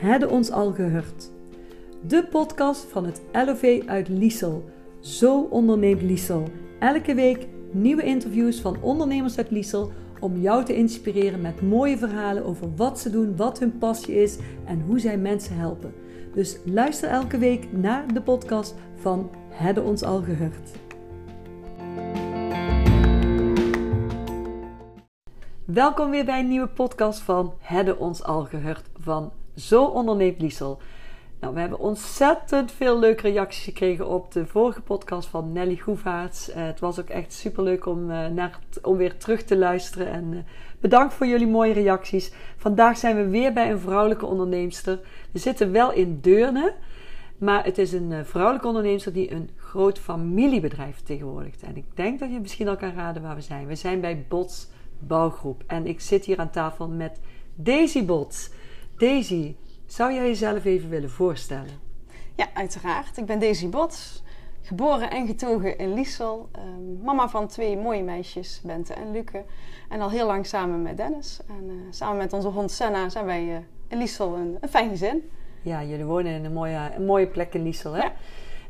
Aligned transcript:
Hadden 0.00 0.30
ons 0.30 0.50
al 0.50 0.72
gehoord. 0.72 1.30
De 2.06 2.26
podcast 2.26 2.84
van 2.84 3.04
het 3.04 3.22
LOV 3.32 3.82
uit 3.86 4.08
Liesel. 4.08 4.64
Zo 5.00 5.40
onderneemt 5.40 6.02
Liesel. 6.02 6.48
Elke 6.78 7.14
week 7.14 7.46
nieuwe 7.70 8.02
interviews 8.02 8.60
van 8.60 8.82
ondernemers 8.82 9.36
uit 9.36 9.50
Liesel 9.50 9.92
om 10.20 10.40
jou 10.40 10.64
te 10.64 10.76
inspireren 10.76 11.40
met 11.40 11.62
mooie 11.62 11.98
verhalen 11.98 12.44
over 12.44 12.74
wat 12.76 12.98
ze 13.00 13.10
doen, 13.10 13.36
wat 13.36 13.58
hun 13.58 13.78
passie 13.78 14.14
is 14.14 14.38
en 14.64 14.80
hoe 14.80 14.98
zij 14.98 15.18
mensen 15.18 15.56
helpen. 15.56 15.94
Dus 16.34 16.58
luister 16.64 17.08
elke 17.08 17.38
week 17.38 17.72
naar 17.72 18.14
de 18.14 18.22
podcast 18.22 18.74
van 18.94 19.30
Hadden 19.50 19.84
ons 19.84 20.02
al 20.02 20.22
gehoord. 20.22 20.70
Welkom 25.64 26.10
weer 26.10 26.24
bij 26.24 26.40
een 26.40 26.48
nieuwe 26.48 26.68
podcast 26.68 27.20
van 27.20 27.52
Hadden 27.60 27.98
ons 27.98 28.22
al 28.22 28.44
gehoord 28.44 28.90
van 28.98 29.32
Zo 29.54 29.84
onderneemt 29.84 30.40
Liesel. 30.40 30.80
Nou, 31.40 31.54
we 31.54 31.60
hebben 31.60 31.78
ontzettend 31.78 32.72
veel 32.72 32.98
leuke 32.98 33.22
reacties 33.22 33.64
gekregen 33.64 34.08
op 34.08 34.32
de 34.32 34.46
vorige 34.46 34.80
podcast 34.80 35.28
van 35.28 35.52
Nelly 35.52 35.76
Goevaerts. 35.76 36.48
Uh, 36.48 36.54
het 36.56 36.80
was 36.80 37.00
ook 37.00 37.08
echt 37.08 37.32
super 37.32 37.62
leuk 37.62 37.86
om, 37.86 38.10
uh, 38.10 38.26
naar 38.26 38.58
om 38.82 38.96
weer 38.96 39.16
terug 39.16 39.42
te 39.42 39.56
luisteren. 39.56 40.10
En 40.10 40.32
uh, 40.32 40.38
bedankt 40.80 41.14
voor 41.14 41.26
jullie 41.26 41.46
mooie 41.46 41.72
reacties. 41.72 42.32
Vandaag 42.56 42.96
zijn 42.96 43.16
we 43.16 43.28
weer 43.28 43.52
bij 43.52 43.70
een 43.70 43.78
vrouwelijke 43.78 44.26
onderneemster. 44.26 45.00
We 45.32 45.38
zitten 45.38 45.72
wel 45.72 45.92
in 45.92 46.18
Deurne, 46.20 46.74
maar 47.38 47.64
het 47.64 47.78
is 47.78 47.92
een 47.92 48.26
vrouwelijke 48.26 48.66
onderneemster 48.66 49.12
die 49.12 49.32
een 49.32 49.50
groot 49.56 49.98
familiebedrijf 49.98 50.94
vertegenwoordigt. 50.94 51.62
En 51.62 51.76
ik 51.76 51.84
denk 51.94 52.18
dat 52.18 52.30
je 52.30 52.40
misschien 52.40 52.68
al 52.68 52.76
kan 52.76 52.94
raden 52.94 53.22
waar 53.22 53.34
we 53.34 53.40
zijn. 53.40 53.66
We 53.66 53.74
zijn 53.74 54.00
bij 54.00 54.24
Bots 54.28 54.68
Bouwgroep. 54.98 55.62
En 55.66 55.86
ik 55.86 56.00
zit 56.00 56.24
hier 56.24 56.38
aan 56.38 56.50
tafel 56.50 56.88
met 56.88 57.20
Daisy 57.54 58.04
Bots. 58.04 58.50
Daisy, 59.00 59.54
zou 59.86 60.12
jij 60.12 60.26
jezelf 60.26 60.64
even 60.64 60.88
willen 60.88 61.10
voorstellen? 61.10 61.80
Ja, 62.36 62.46
uiteraard. 62.54 63.16
Ik 63.16 63.26
ben 63.26 63.38
Daisy 63.38 63.68
Bots, 63.68 64.22
geboren 64.62 65.10
en 65.10 65.26
getogen 65.26 65.78
in 65.78 65.94
Liesel. 65.94 66.48
Uh, 66.56 66.62
mama 67.04 67.28
van 67.28 67.46
twee 67.46 67.76
mooie 67.76 68.02
meisjes, 68.02 68.60
Bente 68.64 68.94
en 68.94 69.10
Luke. 69.10 69.44
En 69.88 70.00
al 70.00 70.10
heel 70.10 70.26
lang 70.26 70.46
samen 70.46 70.82
met 70.82 70.96
Dennis. 70.96 71.40
En 71.48 71.64
uh, 71.64 71.74
samen 71.90 72.16
met 72.16 72.32
onze 72.32 72.48
hond 72.48 72.70
Senna 72.70 73.08
zijn 73.08 73.24
wij 73.24 73.44
uh, 73.44 73.56
in 73.88 73.98
Liesel 73.98 74.34
een, 74.34 74.56
een 74.60 74.68
fijn 74.68 74.88
gezin. 74.88 75.30
Ja, 75.62 75.84
jullie 75.84 76.04
wonen 76.04 76.32
in 76.32 76.44
een 76.44 76.52
mooie, 76.52 76.90
een 76.96 77.04
mooie 77.04 77.26
plek 77.26 77.54
in 77.54 77.62
Liesel, 77.62 77.92
hè? 77.92 78.02
Ja. 78.02 78.12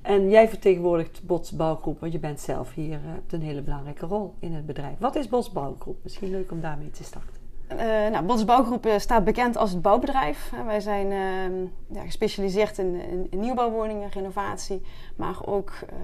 En 0.03 0.29
jij 0.29 0.49
vertegenwoordigt 0.49 1.23
Bots 1.23 1.51
Bouwgroep, 1.51 2.01
want 2.01 2.13
je 2.13 2.19
bent 2.19 2.41
zelf 2.41 2.75
hier 2.75 2.99
hebt 3.03 3.33
een 3.33 3.43
hele 3.43 3.63
belangrijke 3.63 4.07
rol 4.07 4.35
in 4.39 4.53
het 4.53 4.67
bedrijf. 4.67 4.99
Wat 4.99 5.17
is 5.17 5.29
Bots 5.29 5.53
Bouwgroep? 5.53 5.97
Misschien 6.03 6.31
leuk 6.31 6.51
om 6.51 6.61
daarmee 6.61 6.91
te 6.91 7.05
starten. 7.05 7.40
Uh, 7.73 7.79
nou, 7.79 8.25
Bots 8.25 8.45
Bouwgroep 8.45 8.89
staat 8.97 9.25
bekend 9.25 9.57
als 9.57 9.71
het 9.71 9.83
bouwbedrijf. 9.83 10.53
Wij 10.67 10.81
zijn 10.81 11.07
uh, 11.11 11.97
ja, 11.97 12.05
gespecialiseerd 12.05 12.79
in, 12.79 12.95
in, 12.95 13.27
in, 13.31 13.41
nieuwbouwwoningen, 13.41 14.11
renovatie, 14.11 14.83
maar 15.17 15.37
ook 15.45 15.71
uh, 15.71 15.99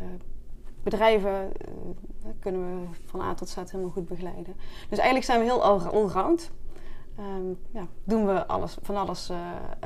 bedrijven 0.82 1.52
kunnen 2.40 2.60
we 2.60 2.86
van 3.04 3.20
A 3.20 3.34
tot 3.34 3.48
Z 3.48 3.56
helemaal 3.56 3.90
goed 3.90 4.08
begeleiden. 4.08 4.56
Dus 4.88 4.98
eigenlijk 4.98 5.24
zijn 5.24 5.38
we 5.38 5.44
heel 5.44 5.64
allround. 5.64 6.50
Um, 7.18 7.58
ja, 7.72 7.86
doen 8.04 8.26
we 8.26 8.46
alles, 8.46 8.76
van 8.82 8.96
alles, 8.96 9.30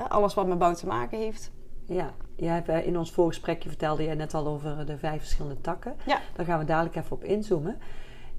alles 0.09 0.35
wat 0.35 0.47
met 0.47 0.59
bouw 0.59 0.75
te 0.75 0.87
maken 0.87 1.19
heeft. 1.19 1.51
Ja, 1.85 2.13
jij 2.37 2.55
hebt, 2.55 2.87
in 2.87 2.99
ons 2.99 3.13
voorgesprekje 3.13 3.69
vertelde 3.69 4.03
je 4.03 4.15
net 4.15 4.35
al 4.35 4.47
over 4.47 4.87
de 4.87 4.99
vijf 4.99 5.21
verschillende 5.21 5.61
takken. 5.61 5.97
Ja. 6.07 6.21
Daar 6.35 6.47
gaan 6.47 6.59
we 6.59 6.65
dadelijk 6.65 6.97
even 6.97 7.13
op 7.13 7.25
inzoomen. 7.25 7.79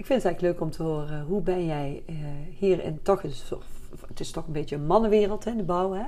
Ik 0.02 0.08
vind 0.08 0.24
het 0.24 0.32
eigenlijk 0.32 0.60
leuk 0.60 0.68
om 0.68 0.76
te 0.76 0.84
horen, 0.84 1.26
hoe 1.26 1.42
ben 1.42 1.66
jij 1.66 2.04
uh, 2.10 2.16
hier 2.58 2.84
in 2.84 3.00
toch, 3.02 3.22
het 4.08 4.20
is 4.20 4.32
toch 4.32 4.48
een 4.48 4.54
beetje 4.54 4.76
een 4.76 4.86
mannenwereld 4.86 5.44
hè, 5.44 5.56
de 5.56 5.64
bouw, 5.64 5.94
hè? 5.94 6.06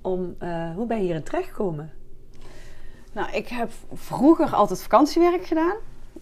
Om, 0.00 0.36
uh, 0.42 0.74
hoe 0.74 0.86
ben 0.86 0.96
je 0.96 1.02
hierin 1.02 1.22
terechtgekomen? 1.22 1.92
Nou, 3.12 3.30
ik 3.30 3.48
heb 3.48 3.70
vroeger 3.92 4.54
altijd 4.54 4.82
vakantiewerk 4.82 5.46
gedaan. 5.46 5.76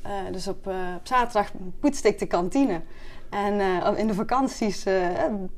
Uh, 0.07 0.33
dus 0.33 0.49
op, 0.49 0.67
op 0.97 1.01
zaterdag 1.03 1.51
poetste 1.81 2.09
ik 2.09 2.19
de 2.19 2.27
kantine. 2.27 2.81
En 3.31 3.97
in 3.97 4.07
de 4.07 4.15
vakanties 4.15 4.87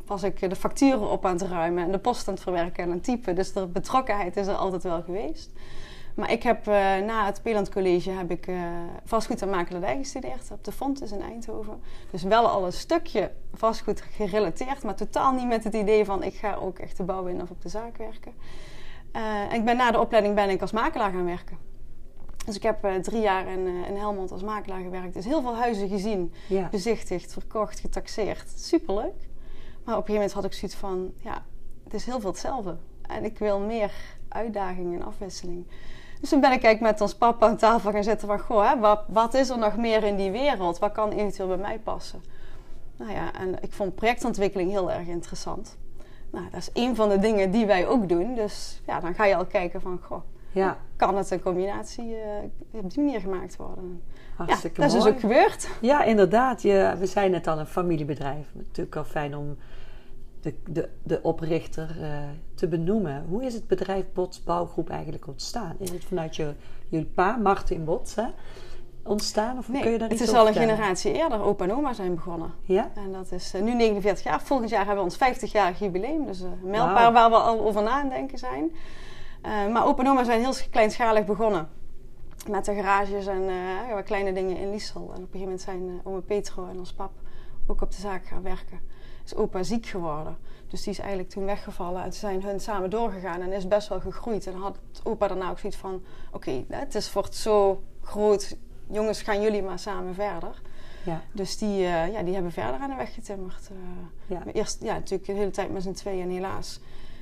was 0.07 0.23
ik 0.23 0.51
de 0.51 0.57
facturen 0.57 1.11
op 1.11 1.27
aan 1.27 1.37
het 1.37 1.43
ruimen 1.43 1.85
en 1.85 1.93
de 1.93 1.99
post 1.99 2.29
aan 2.29 2.35
het 2.35 2.43
verwerken 2.43 2.83
en 2.83 2.89
aan 2.89 2.95
het 2.95 3.05
typen. 3.05 3.35
Dus 3.35 3.53
de 3.53 3.67
betrokkenheid 3.67 4.37
is 4.37 4.47
er 4.47 4.55
altijd 4.55 4.83
wel 4.83 5.03
geweest. 5.03 5.51
Maar 6.17 6.33
ik 6.33 6.43
heb 6.43 6.67
uh, 6.67 6.75
na 6.97 7.27
het 7.27 7.43
Peeland 7.43 7.71
College 7.71 8.11
heb 8.11 8.31
ik 8.31 8.47
uh, 8.47 8.61
vastgoed 9.05 9.43
en 9.43 9.51
makelaardij 9.51 9.97
gestudeerd 9.97 10.51
op 10.51 10.65
de 10.65 10.73
Fontes 10.73 11.13
in 11.13 11.21
Eindhoven. 11.21 11.81
Dus 12.11 12.23
wel 12.23 12.49
al 12.49 12.67
een 12.67 12.73
stukje 12.73 13.31
vastgoed 13.55 14.01
gerelateerd, 14.01 14.83
maar 14.83 14.95
totaal 14.95 15.33
niet 15.33 15.47
met 15.47 15.65
het 15.65 15.75
idee 15.75 16.05
van 16.05 16.23
ik 16.23 16.35
ga 16.35 16.55
ook 16.55 16.79
echt 16.79 16.97
de 16.97 17.03
bouw 17.03 17.27
in 17.27 17.43
of 17.43 17.51
op 17.51 17.63
de 17.63 17.69
zaak 17.69 17.97
werken. 17.97 18.33
Uh, 19.17 19.53
en 19.53 19.53
ik 19.53 19.65
ben 19.65 19.77
na 19.77 19.91
de 19.91 20.01
opleiding 20.01 20.35
ben 20.35 20.51
ik 20.51 20.61
als 20.61 20.73
makelaar 20.73 21.11
gaan 21.11 21.25
werken. 21.25 21.59
Dus 22.47 22.57
ik 22.57 22.63
heb 22.63 23.03
drie 23.03 23.21
jaar 23.21 23.47
in, 23.47 23.67
in 23.67 23.97
Helmond 23.97 24.33
als 24.33 24.43
makelaar 24.43 24.83
gewerkt. 24.83 25.15
Dus 25.15 25.25
heel 25.25 25.43
veel 25.43 25.57
huizen 25.57 25.89
gezien, 25.89 26.33
ja. 26.49 26.69
bezichtigd, 26.71 27.33
verkocht, 27.33 27.81
getaxeerd. 27.81 28.53
Superleuk. 28.57 29.29
Maar 29.85 29.97
op 29.97 30.09
een 30.09 30.15
gegeven 30.15 30.15
moment 30.15 30.33
had 30.33 30.45
ik 30.45 30.53
zoiets 30.53 30.77
van, 30.77 31.13
ja, 31.17 31.45
het 31.85 31.95
is 31.95 32.05
heel 32.05 32.21
veel 32.21 32.31
hetzelfde. 32.31 32.77
En 33.07 33.25
ik 33.25 33.39
wil 33.39 33.59
meer 33.59 33.93
uitdaging 34.29 34.95
en 34.95 35.03
afwisseling. 35.03 35.67
Dus 36.27 36.35
toen 36.35 36.45
ben 36.45 36.57
ik 36.57 36.65
eigenlijk 36.65 36.93
met 36.93 37.01
ons 37.01 37.15
papa 37.15 37.47
aan 37.47 37.57
tafel 37.57 37.93
gaan 37.93 38.05
zitten 38.05 38.29
van... 38.29 38.39
Goh, 38.39 38.71
hè, 38.71 38.79
wat, 38.79 39.01
wat 39.07 39.35
is 39.35 39.49
er 39.49 39.59
nog 39.59 39.77
meer 39.77 40.05
in 40.05 40.17
die 40.17 40.31
wereld? 40.31 40.79
Wat 40.79 40.93
kan 40.93 41.11
eventueel 41.11 41.49
bij 41.49 41.57
mij 41.57 41.79
passen? 41.79 42.23
Nou 42.97 43.13
ja, 43.13 43.33
en 43.33 43.63
ik 43.63 43.73
vond 43.73 43.95
projectontwikkeling 43.95 44.71
heel 44.71 44.93
erg 44.93 45.07
interessant. 45.07 45.79
Nou, 46.31 46.45
dat 46.51 46.61
is 46.61 46.71
een 46.73 46.97
van 46.97 47.09
de 47.09 47.19
dingen 47.19 47.51
die 47.51 47.67
wij 47.67 47.87
ook 47.87 48.09
doen. 48.09 48.35
Dus 48.35 48.83
ja, 48.87 49.01
dan 49.01 49.15
ga 49.15 49.25
je 49.25 49.37
al 49.37 49.47
kijken 49.47 49.81
van... 49.81 49.99
Goh, 50.03 50.23
ja. 50.51 50.77
kan 50.97 51.17
het 51.17 51.31
een 51.31 51.43
combinatie 51.43 52.11
uh, 52.11 52.83
op 52.83 52.91
die 52.91 53.05
manier 53.05 53.21
gemaakt 53.21 53.57
worden? 53.57 54.03
Hartstikke 54.37 54.81
ja, 54.81 54.87
dat 54.87 54.97
mooi. 54.97 55.09
is 55.09 55.15
dus 55.15 55.25
ook 55.25 55.31
gebeurd. 55.31 55.69
Ja, 55.81 56.05
inderdaad. 56.05 56.63
Je, 56.63 56.95
we 56.99 57.07
zijn 57.07 57.31
net 57.31 57.47
al 57.47 57.59
een 57.59 57.67
familiebedrijf. 57.67 58.47
Natuurlijk 58.55 58.97
al 58.97 59.05
fijn 59.05 59.37
om 59.37 59.57
de, 60.41 60.55
de, 60.71 60.89
de 61.03 61.23
oprichter 61.23 61.97
uh, 62.01 62.09
te 62.55 62.69
benoemen. 62.69 63.25
Hoe 63.29 63.45
is 63.45 63.55
het 63.55 63.67
bedrijf 63.67 64.05
Bots 64.13 64.45
Bouwgroep 64.45 64.91
eigenlijk 64.91 65.27
ontstaan? 65.27 65.77
Is 65.79 65.91
het 65.91 66.05
vanuit 66.05 66.37
je, 66.37 66.55
jullie 66.89 67.07
pa, 67.07 67.37
Martin 67.37 67.85
Bots, 67.85 68.15
hè, 68.15 68.27
ontstaan? 69.03 69.59
Of 69.59 69.69
nee, 69.69 69.83
kun 69.83 69.91
je 69.91 69.99
daar 69.99 70.09
het 70.09 70.21
is 70.21 70.33
al 70.33 70.47
een 70.47 70.55
generatie 70.55 71.13
eerder. 71.13 71.41
Opa 71.41 71.65
en 71.65 71.73
oma 71.73 71.93
zijn 71.93 72.15
begonnen. 72.15 72.53
Ja? 72.63 72.91
En 72.95 73.13
dat 73.13 73.33
is 73.33 73.55
uh, 73.55 73.63
nu 73.63 73.75
49 73.75 74.25
jaar. 74.25 74.41
Volgend 74.43 74.71
jaar 74.71 74.87
hebben 74.87 75.05
we 75.05 75.11
ons 75.11 75.39
50-jarig 75.39 75.79
jubileum. 75.79 76.27
Dus 76.27 76.41
uh, 76.41 76.47
een 76.63 76.71
mijlpaal 76.71 77.13
wow. 77.13 77.15
waar 77.15 77.31
we 77.31 77.37
al 77.37 77.61
over 77.61 77.83
na 77.83 77.91
aan 77.91 78.09
denken 78.09 78.39
zijn. 78.39 78.71
maar 79.73 79.87
opa 79.87 80.03
en 80.03 80.09
oma 80.09 80.25
zijn 80.25 80.41
heel 80.41 80.55
kleinschalig 80.71 81.25
begonnen. 81.25 81.69
Met 82.51 82.65
de 82.65 82.75
garages 82.75 83.27
en 83.27 83.51
wat 83.95 84.05
kleine 84.05 84.33
dingen 84.33 84.57
in 84.57 84.71
Liesel. 84.71 85.01
En 85.01 85.07
op 85.07 85.35
een 85.35 85.41
gegeven 85.41 85.41
moment 85.41 85.61
zijn 85.61 86.01
oma 86.05 86.21
Petro 86.21 86.67
en 86.69 86.79
ons 86.79 86.93
pap 86.93 87.13
ook 87.67 87.83
op 87.83 87.91
de 87.91 88.01
zaak 88.01 88.27
gaan 88.27 88.43
werken 88.43 88.81
is 89.27 89.35
opa 89.35 89.63
ziek 89.63 89.87
geworden. 89.87 90.37
Dus 90.69 90.83
die 90.83 90.93
is 90.93 90.99
eigenlijk 90.99 91.31
toen 91.31 91.45
weggevallen. 91.45 92.03
En 92.03 92.11
toen 92.11 92.19
zijn 92.19 92.43
hun 92.43 92.61
samen 92.61 92.91
doorgegaan 92.91 93.41
en 93.41 93.53
is 93.53 93.69
best 93.69 93.89
wel 93.89 94.01
gegroeid. 94.01 94.47
En 94.47 94.55
had 94.55 94.79
opa 95.03 95.29
daarna 95.29 95.51
ook 95.51 95.59
zoiets 95.59 95.79
van... 95.79 96.03
Oké, 96.33 96.37
okay, 96.51 96.79
het 96.79 96.95
is 96.95 97.13
wordt 97.13 97.35
zo 97.35 97.83
groot. 98.03 98.57
Jongens, 98.87 99.23
gaan 99.23 99.43
jullie 99.43 99.63
maar 99.63 99.79
samen 99.79 100.15
verder. 100.15 100.63
Ja. 101.05 101.23
Dus 101.33 101.59
die, 101.59 101.81
uh, 101.81 102.13
ja, 102.13 102.23
die 102.23 102.35
hebben 102.35 102.53
verder 102.53 102.81
aan 102.81 102.91
de 102.91 102.97
weg 102.97 103.15
getimmerd. 103.15 103.71
Uh, 103.73 103.79
ja. 104.27 104.53
Eerst 104.53 104.83
ja, 104.83 104.95
natuurlijk 104.95 105.27
de 105.27 105.33
hele 105.33 105.51
tijd 105.51 105.73
met 105.73 105.83
z'n 105.83 105.93
tweeën 105.93 106.31
helaas. 106.31 106.81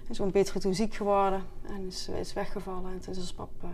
En 0.08 0.14
zo'n 0.14 0.30
Peter 0.30 0.60
toen 0.60 0.74
ziek 0.74 0.94
geworden. 0.94 1.42
En 1.62 1.86
is, 1.86 2.08
is 2.08 2.32
weggevallen. 2.32 2.92
En 2.92 3.00
toen 3.00 3.12
is 3.12 3.18
ons 3.18 3.32
pap 3.32 3.50
uh, 3.64 3.70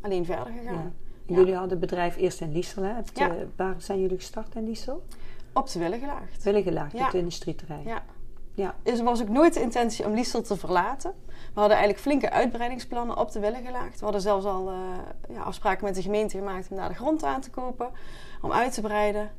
alleen 0.00 0.24
verder 0.24 0.52
gegaan. 0.58 0.94
Ja. 1.26 1.34
Jullie 1.34 1.52
hadden 1.52 1.70
het 1.70 1.80
bedrijf 1.80 2.16
eerst 2.16 2.40
in 2.40 2.52
Liesel. 2.52 2.82
Hè? 2.82 2.94
Waar 3.56 3.74
zijn 3.78 4.00
jullie 4.00 4.16
gestart 4.16 4.54
in 4.54 4.64
Liesel? 4.64 5.02
Op 5.54 5.70
de 5.70 5.78
Willigelaagd. 5.78 6.42
Willigelaagd, 6.42 6.92
ja. 6.92 6.98
op 6.98 7.06
het 7.06 7.14
industrieterrein. 7.14 7.84
Ja. 7.84 8.02
ja. 8.54 8.74
Dus 8.82 8.98
er 8.98 9.04
was 9.04 9.22
ook 9.22 9.28
nooit 9.28 9.54
de 9.54 9.60
intentie 9.60 10.06
om 10.06 10.14
Liesel 10.14 10.42
te 10.42 10.56
verlaten. 10.56 11.14
We 11.26 11.60
hadden 11.60 11.76
eigenlijk 11.76 12.00
flinke 12.00 12.30
uitbreidingsplannen 12.30 13.16
op 13.16 13.32
de 13.32 13.40
Willigelaagd. 13.40 13.98
We 13.98 14.04
hadden 14.04 14.22
zelfs 14.22 14.44
al 14.44 14.72
uh, 14.72 14.76
ja, 15.28 15.42
afspraken 15.42 15.84
met 15.84 15.94
de 15.94 16.02
gemeente 16.02 16.38
gemaakt 16.38 16.70
om 16.70 16.76
daar 16.76 16.88
de 16.88 16.94
grond 16.94 17.24
aan 17.24 17.40
te 17.40 17.50
kopen. 17.50 17.90
Om 18.42 18.52
uit 18.52 18.74
te 18.74 18.80
breiden. 18.80 19.30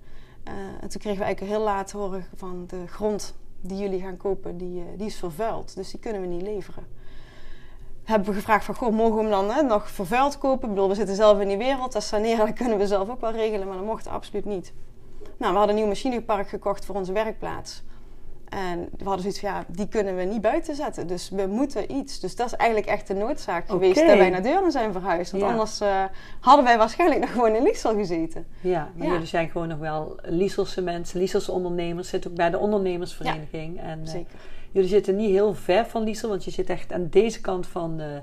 Uh, 0.48 0.54
en 0.82 0.90
toen 0.90 1.02
kregen 1.02 1.20
we 1.20 1.26
eigenlijk 1.26 1.56
heel 1.56 1.64
laat 1.64 1.92
horen 1.92 2.26
van 2.36 2.64
de 2.68 2.88
grond 2.88 3.36
die 3.62 3.78
jullie 3.78 4.02
gaan 4.02 4.18
kopen, 4.18 4.58
die, 4.58 4.80
uh, 4.80 4.86
die 4.98 5.08
is 5.08 5.16
vervuild. 5.16 5.76
Dus 5.76 5.92
die 5.92 6.00
kunnen 6.00 6.22
we 6.22 6.28
niet 6.28 6.42
leveren. 6.42 6.86
Hebben 8.04 8.30
we 8.30 8.36
gevraagd 8.36 8.66
van, 8.66 8.76
goh, 8.76 8.94
mogen 8.94 9.16
we 9.16 9.22
hem 9.22 9.30
dan 9.30 9.52
hè, 9.52 9.62
nog 9.62 9.92
vervuild 9.92 10.38
kopen? 10.38 10.70
Ik 10.70 10.76
bedoel, 10.76 10.90
we 10.90 10.96
zitten 10.96 11.16
zelf 11.16 11.40
in 11.40 11.48
die 11.48 11.58
wereld. 11.58 11.92
Dat 11.92 12.04
saneren, 12.04 12.46
dat 12.46 12.56
kunnen 12.62 12.78
we 12.78 12.88
zelf 12.88 13.10
ook 13.10 13.22
wel 13.22 13.32
regelen. 13.32 13.68
Maar 13.68 13.78
dat 13.78 13.86
mocht 13.86 14.08
absoluut 14.08 14.46
niet. 14.46 14.74
Nou, 15.38 15.52
we 15.52 15.58
hadden 15.58 15.70
een 15.70 15.76
nieuw 15.82 15.86
machinepark 15.92 16.50
gekocht 16.50 16.86
voor 16.86 16.96
onze 16.96 17.14
werkplaats. 17.14 17.84
En 18.50 18.90
we 18.98 19.04
hadden 19.04 19.20
zoiets 19.22 19.40
van, 19.40 19.50
ja, 19.50 19.66
die 19.68 19.88
kunnen 19.88 20.16
we 20.16 20.24
niet 20.24 20.42
buiten 20.42 20.76
zetten. 20.76 21.08
Dus 21.08 21.30
we 21.30 21.46
moeten 21.48 21.92
iets. 21.96 22.20
Dus 22.20 22.36
dat 22.36 22.46
is 22.48 22.54
eigenlijk 22.54 22.90
echt 22.90 23.08
de 23.08 23.14
noodzaak 23.14 23.70
geweest 23.70 23.96
dat 24.08 24.18
wij 24.18 24.30
naar 24.30 24.44
Deurne 24.44 24.72
zijn 24.72 24.92
verhuisd. 24.92 25.32
Want 25.32 25.44
Ja. 25.44 25.50
anders 25.50 25.80
eh, 25.80 26.04
hadden 26.40 26.66
wij 26.66 26.78
waarschijnlijk 26.78 27.22
nog 27.22 27.32
gewoon 27.32 27.56
in 27.56 27.64
Liesel 27.64 27.96
gezeten. 27.96 28.46
Ja, 28.62 28.90
maar 28.96 29.06
Ja. 29.08 29.12
jullie 29.14 29.28
zijn 29.28 29.50
gewoon 29.50 29.68
nog 29.68 29.78
wel 29.80 30.16
Lieselse 30.24 30.82
mensen, 30.82 31.20
Lieselse 31.20 31.52
ondernemers. 31.52 32.10
Zit 32.10 32.28
ook 32.28 32.36
bij 32.36 32.50
de 32.50 32.58
ondernemersvereniging. 32.58 33.80
En 33.82 34.02
eh, 34.04 34.08
Zeker. 34.10 34.40
jullie 34.72 34.90
zitten 34.90 35.16
niet 35.16 35.30
heel 35.30 35.54
ver 35.54 35.86
van 35.86 36.04
Liesel, 36.04 36.30
want 36.30 36.44
je 36.44 36.52
zit 36.52 36.70
echt 36.70 36.94
aan 36.94 37.08
deze 37.10 37.42
kant 37.42 37.68
van 37.68 37.98
de 37.98 38.22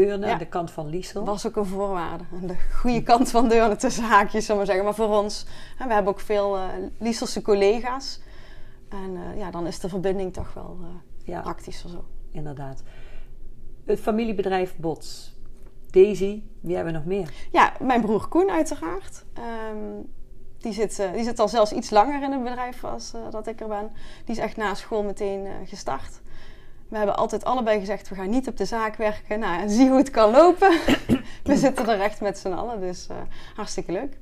Deurne, 0.00 0.26
Ja. 0.26 0.34
de 0.36 0.46
kant 0.46 0.70
van 0.70 0.88
Liesel. 0.88 1.24
Dat 1.24 1.34
was 1.42 1.46
ook 1.46 1.56
een 1.56 1.66
voorwaarde. 1.66 2.24
De 2.46 2.56
goede 2.80 3.02
kant 3.02 3.30
van 3.30 3.48
Deurne 3.48 3.76
tussen 3.76 4.04
haakjes, 4.04 4.46
zullen 4.46 4.48
we 4.50 4.54
maar 4.56 4.66
zeggen. 4.66 4.84
Maar 4.84 4.94
voor 5.08 5.22
ons, 5.22 5.46
we 5.78 5.92
hebben 5.92 6.12
ook 6.12 6.20
veel 6.20 6.56
eh 6.56 6.62
Lieselse 6.98 7.42
collega's. 7.42 8.20
En 8.88 9.16
eh, 9.16 9.38
ja, 9.38 9.50
dan 9.50 9.66
is 9.66 9.78
de 9.80 9.88
verbinding 9.88 10.32
toch 10.32 10.54
wel 10.54 10.76
eh, 10.82 10.88
Ja, 11.24 11.40
praktischer 11.40 11.90
zo. 11.90 12.04
inderdaad. 12.30 12.82
Het 13.84 14.00
familiebedrijf 14.00 14.76
Bots. 14.76 15.36
Daisy, 15.90 16.42
wie 16.60 16.74
hebben 16.74 16.92
we 16.92 16.98
nog 16.98 17.08
meer? 17.08 17.32
Ja, 17.52 17.72
mijn 17.80 18.00
broer 18.00 18.28
Koen 18.28 18.50
uiteraard. 18.50 19.24
Ehm, 19.34 19.76
die, 20.58 20.72
zit, 20.72 20.98
eh, 20.98 21.12
die 21.12 21.24
zit 21.24 21.38
al 21.38 21.48
zelfs 21.48 21.72
iets 21.72 21.90
langer 21.90 22.22
in 22.22 22.32
het 22.32 22.42
bedrijf 22.44 22.84
als 22.84 23.14
eh, 23.14 23.20
dat 23.30 23.46
ik 23.46 23.60
er 23.60 23.68
ben. 23.68 23.90
Die 24.24 24.34
is 24.36 24.42
echt 24.42 24.56
na 24.56 24.74
school 24.74 25.02
meteen 25.02 25.46
eh, 25.46 25.52
gestart. 25.64 26.20
We 26.88 26.96
hebben 26.96 27.16
altijd 27.16 27.44
allebei 27.44 27.78
gezegd, 27.78 28.08
we 28.08 28.14
gaan 28.14 28.30
niet 28.30 28.48
op 28.48 28.56
de 28.56 28.64
zaak 28.64 28.96
werken. 28.96 29.38
Nou, 29.38 29.60
en 29.60 29.70
zie 29.70 29.88
hoe 29.88 29.98
het 29.98 30.10
kan 30.10 30.30
lopen. 30.30 30.70
we 31.44 31.56
zitten 31.56 31.88
er 31.88 32.00
echt 32.00 32.20
met 32.20 32.38
z'n 32.38 32.48
allen, 32.52 32.80
dus 32.80 33.06
eh, 33.06 33.16
hartstikke 33.54 33.92
leuk. 33.92 34.18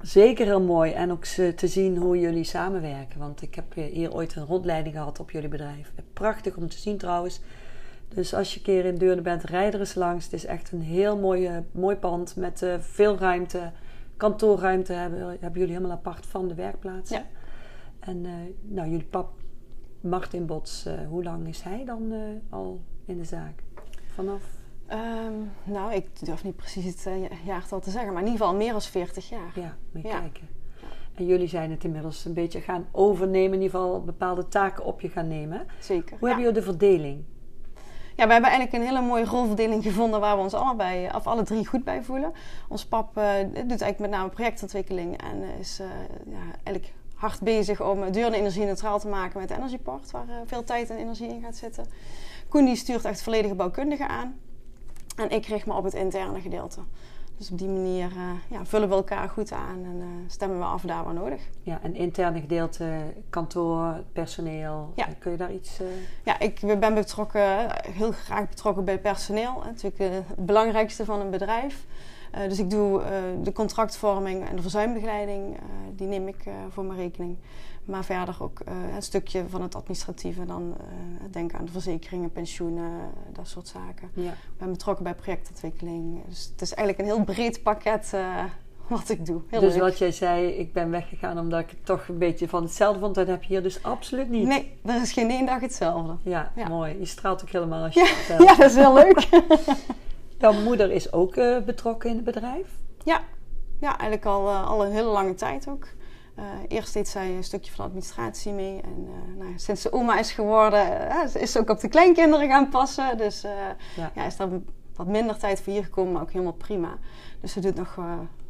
Zeker 0.00 0.46
heel 0.46 0.60
mooi. 0.62 0.92
En 0.92 1.10
ook 1.12 1.24
ze- 1.24 1.54
te 1.54 1.68
zien 1.68 1.96
hoe 1.96 2.18
jullie 2.20 2.44
samenwerken. 2.44 3.18
Want 3.18 3.42
ik 3.42 3.54
heb 3.54 3.74
hier 3.74 4.14
ooit 4.14 4.34
een 4.36 4.46
rondleiding 4.46 4.94
gehad 4.94 5.20
op 5.20 5.30
jullie 5.30 5.48
bedrijf. 5.48 5.92
Prachtig 6.12 6.56
om 6.56 6.68
te 6.68 6.78
zien 6.78 6.98
trouwens. 6.98 7.40
Dus 8.08 8.34
als 8.34 8.52
je 8.52 8.58
een 8.58 8.64
keer 8.64 8.84
in 8.84 8.94
Deurne 8.96 9.22
bent, 9.22 9.42
rijd 9.44 9.74
er 9.74 9.80
eens 9.80 9.94
langs. 9.94 10.24
Het 10.24 10.32
is 10.34 10.44
echt 10.44 10.72
een 10.72 10.82
heel 10.82 11.18
mooi, 11.18 11.46
eh, 11.46 11.56
mooi 11.72 11.96
pand 11.96 12.36
met 12.36 12.62
eh, 12.62 12.74
veel 12.78 13.18
ruimte. 13.18 13.72
Kantoorruimte 14.16 14.92
hebben, 14.92 15.20
hebben 15.40 15.60
jullie 15.60 15.74
helemaal 15.74 15.96
apart 15.96 16.26
van 16.26 16.48
de 16.48 16.54
werkplaatsen. 16.54 17.16
Ja. 17.18 17.24
En 18.00 18.24
eh, 18.26 18.32
nou, 18.62 18.88
jullie 18.88 19.06
pap 19.10 19.30
Martin 20.00 20.46
Bots, 20.46 20.86
eh, 20.86 20.94
hoe 21.08 21.22
lang 21.22 21.48
is 21.48 21.62
hij 21.62 21.84
dan 21.84 22.12
eh, 22.12 22.18
al 22.50 22.80
in 23.04 23.18
de 23.18 23.24
zaak? 23.24 23.62
Vanaf? 24.14 24.42
Ehm, 24.86 25.32
nou, 25.64 25.92
ik 25.94 26.26
durf 26.26 26.44
niet 26.44 26.56
precies 26.56 26.84
het 26.84 27.08
jaartal 27.44 27.80
te 27.80 27.90
zeggen, 27.90 28.12
maar 28.12 28.22
in 28.22 28.28
ieder 28.28 28.40
geval 28.40 28.58
meer 28.58 28.72
dan 28.72 28.82
40 28.82 29.28
jaar. 29.28 29.52
Ja, 29.54 29.76
moet 29.92 30.02
je 30.02 30.08
Ja. 30.08 30.20
kijken. 30.20 30.48
En 31.14 31.26
jullie 31.26 31.48
zijn 31.48 31.70
het 31.70 31.84
inmiddels 31.84 32.24
een 32.24 32.34
beetje 32.34 32.60
gaan 32.60 32.86
overnemen, 32.92 33.58
in 33.58 33.62
ieder 33.62 33.80
geval 33.80 34.04
bepaalde 34.04 34.48
taken 34.48 34.84
op 34.84 35.00
je 35.00 35.08
gaan 35.08 35.28
nemen. 35.28 35.66
Zeker. 35.80 36.16
Hoe 36.18 36.28
ja. 36.28 36.34
hebben 36.34 36.44
jullie 36.44 36.60
de 36.60 36.62
verdeling? 36.70 37.24
Ja, 38.16 38.26
we 38.26 38.32
hebben 38.32 38.50
eigenlijk 38.50 38.72
een 38.72 38.88
hele 38.94 39.06
mooie 39.06 39.24
rolverdeling 39.24 39.82
gevonden 39.82 40.20
waar 40.20 40.36
we 40.36 40.42
ons 40.42 40.54
allebei, 40.54 41.08
of 41.14 41.26
alle 41.26 41.42
drie 41.42 41.66
goed 41.66 41.84
bij 41.84 42.02
voelen. 42.02 42.32
Ons 42.68 42.86
pap 42.86 43.14
doet 43.14 43.54
eigenlijk 43.54 43.98
met 43.98 44.10
name 44.10 44.28
projectontwikkeling 44.28 45.22
en 45.22 45.42
is 45.58 45.80
ja, 46.26 46.40
eigenlijk 46.62 46.94
hard 47.18 47.40
bezig 47.40 47.80
om 47.82 48.02
eh, 48.02 48.12
Deurne 48.12 48.36
energie 48.36 48.64
neutraal 48.64 48.98
te 48.98 49.08
maken 49.08 49.40
met 49.40 49.50
Energyport, 49.50 50.10
waar 50.10 50.28
eh, 50.28 50.34
veel 50.46 50.64
tijd 50.64 50.90
en 50.90 50.96
energie 50.96 51.28
in 51.28 51.42
gaat 51.42 51.56
zitten. 51.56 51.86
Koen 52.48 52.64
die 52.64 52.76
stuurt 52.76 53.04
echt 53.04 53.22
volledige 53.22 53.54
bouwkundige 53.54 54.08
aan 54.08 54.38
en 55.16 55.30
ik 55.30 55.46
richt 55.46 55.66
me 55.66 55.74
op 55.74 55.84
het 55.84 55.94
interne 55.94 56.40
gedeelte. 56.40 56.80
Dus 57.36 57.50
op 57.50 57.58
die 57.58 57.68
manier 57.68 58.10
eh, 58.16 58.30
ja, 58.58 58.64
vullen 58.64 58.88
we 58.88 58.94
elkaar 58.94 59.28
goed 59.28 59.52
aan 59.52 59.84
en 59.84 60.24
stemmen 60.26 60.58
we 60.58 60.64
af 60.64 60.82
daar 60.82 61.04
waar 61.04 61.14
nodig. 61.14 61.40
Ja, 61.62 61.78
een 61.82 61.94
interne 61.94 62.40
gedeelte, 62.40 62.90
kantoor, 63.30 64.02
personeel. 64.12 64.92
Ja. 64.94 65.06
Kun 65.18 65.30
je 65.30 65.36
daar 65.36 65.52
iets... 65.52 65.80
eh, 65.80 65.86
Ja, 66.24 66.38
ik 66.38 66.78
ben 66.80 66.94
betrokken, 66.94 67.66
heel 67.92 68.12
graag 68.12 68.48
betrokken 68.48 68.84
bij 68.84 68.98
personeel. 68.98 69.62
Natuurlijk 69.64 69.98
het 69.98 70.46
belangrijkste 70.46 71.04
van 71.04 71.20
een 71.20 71.30
bedrijf. 71.30 71.84
Eh, 72.30 72.48
dus 72.48 72.58
ik 72.58 72.70
doe 72.70 73.02
eh, 73.02 73.10
de 73.42 73.52
contractvorming 73.52 74.48
en 74.48 74.56
de 74.56 74.62
verzuimbegeleiding, 74.62 75.56
eh, 75.56 75.62
die 75.96 76.06
neem 76.06 76.28
ik 76.28 76.44
voor 76.70 76.84
mijn 76.84 76.98
rekening. 76.98 77.36
Maar 77.84 78.04
verder 78.04 78.36
ook 78.40 78.60
een 78.94 79.02
stukje 79.02 79.44
van 79.48 79.62
het 79.62 79.74
administratieve, 79.74 80.44
dan 80.44 80.76
denken 81.30 81.58
aan 81.58 81.64
de 81.64 81.72
verzekeringen, 81.72 82.32
pensioenen, 82.32 82.90
dat 83.32 83.48
soort 83.48 83.68
zaken. 83.68 84.10
ja. 84.14 84.30
Ik 84.30 84.58
ben 84.58 84.70
betrokken 84.70 85.04
bij 85.04 85.14
projectontwikkeling. 85.14 86.20
Dus 86.28 86.48
het 86.52 86.60
is 86.60 86.74
eigenlijk 86.74 87.08
een 87.08 87.14
heel 87.16 87.24
breed 87.24 87.62
pakket 87.62 88.14
wat 88.86 89.08
ik 89.08 89.26
doe. 89.26 89.40
Heel 89.48 89.60
dus 89.60 89.72
leuk. 89.72 89.82
wat 89.82 89.98
jij 89.98 90.12
zei, 90.12 90.46
ik 90.48 90.72
ben 90.72 90.90
weggegaan 90.90 91.38
omdat 91.38 91.60
ik 91.60 91.70
het 91.70 91.84
toch 91.86 92.08
een 92.08 92.18
beetje 92.18 92.48
van 92.48 92.62
hetzelfde 92.62 93.00
vond. 93.00 93.14
Dat 93.14 93.26
heb 93.26 93.42
je 93.42 93.48
hier 93.48 93.62
dus 93.62 93.82
absoluut 93.82 94.28
niet. 94.30 94.46
Nee, 94.46 94.78
er 94.84 95.00
is 95.02 95.12
geen 95.12 95.30
één 95.30 95.46
dag 95.46 95.60
hetzelfde. 95.60 96.16
Ja, 96.22 96.52
Ja. 96.56 96.68
mooi. 96.68 96.96
Je 96.98 97.06
straalt 97.06 97.42
ook 97.42 97.50
helemaal 97.50 97.84
als 97.84 97.94
je 97.94 98.00
het 98.00 98.08
vertelt. 98.18 98.48
Ja, 98.48 98.56
dat 98.56 98.70
is 98.70 98.76
heel 98.76 98.94
leuk. 98.94 99.28
Jouw 100.38 100.52
moeder 100.52 100.90
is 100.90 101.12
ook 101.12 101.36
eh, 101.36 101.58
betrokken 101.58 102.10
in 102.10 102.16
het 102.16 102.24
bedrijf. 102.24 102.78
Ja, 103.04 103.20
ja 103.78 103.88
eigenlijk 103.88 104.24
al, 104.24 104.48
eh, 104.48 104.66
al 104.66 104.84
een 104.84 104.92
hele 104.92 105.08
lange 105.08 105.34
tijd 105.34 105.68
ook. 105.68 105.86
Eh, 106.34 106.44
eerst 106.68 106.92
deed 106.94 107.08
zij 107.08 107.36
een 107.36 107.44
stukje 107.44 107.70
van 107.70 107.76
de 107.84 107.90
administratie 107.90 108.52
mee. 108.52 108.80
En 108.80 109.08
nou, 109.38 109.52
sinds 109.56 109.82
ze 109.82 109.92
oma 109.92 110.18
is 110.18 110.32
geworden, 110.32 110.86
is 111.34 111.52
ze 111.52 111.58
ook 111.58 111.70
op 111.70 111.80
de 111.80 111.88
kleinkinderen 111.88 112.48
gaan 112.48 112.68
passen. 112.68 113.16
Dus 113.16 113.40
Ja. 113.96 114.10
ja, 114.14 114.26
is 114.26 114.36
daar 114.36 114.48
wat 114.96 115.06
minder 115.06 115.38
tijd 115.38 115.60
voor 115.60 115.72
hier 115.72 115.84
gekomen, 115.84 116.12
maar 116.12 116.22
ook 116.22 116.32
helemaal 116.32 116.52
prima. 116.52 116.98
Dus 117.40 117.52
ze 117.52 117.60
doet 117.60 117.74
nog 117.74 117.96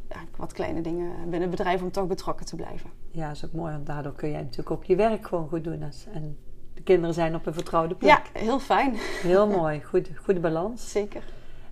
ja, 0.09 0.21
wat 0.37 0.53
kleine 0.53 0.81
dingen 0.81 1.13
binnen 1.21 1.41
het 1.41 1.51
bedrijf 1.51 1.83
om 1.83 1.91
toch 1.91 2.07
betrokken 2.07 2.47
te 2.47 2.57
blijven. 2.57 2.91
Ja, 3.11 3.31
is 3.31 3.45
ook 3.45 3.53
mooi, 3.53 3.73
want 3.73 3.87
daardoor 3.87 4.15
kun 4.15 4.31
jij 4.31 4.41
natuurlijk 4.41 4.71
ook 4.71 4.85
je 4.85 4.97
werk 4.97 5.27
gewoon 5.27 5.49
goed 5.49 5.65
doen. 5.65 5.83
En 6.13 6.39
de 6.75 6.83
kinderen 6.83 7.15
zijn 7.15 7.35
op 7.35 7.47
een 7.47 7.55
vertrouwde 7.55 7.95
plek. 7.95 8.11
Ja, 8.11 8.41
heel 8.41 8.59
fijn. 8.59 8.95
Heel 9.23 9.47
mooi, 9.59 9.83
goed, 9.83 10.11
goede 10.25 10.41
balans. 10.41 10.91
Zeker. 10.91 11.23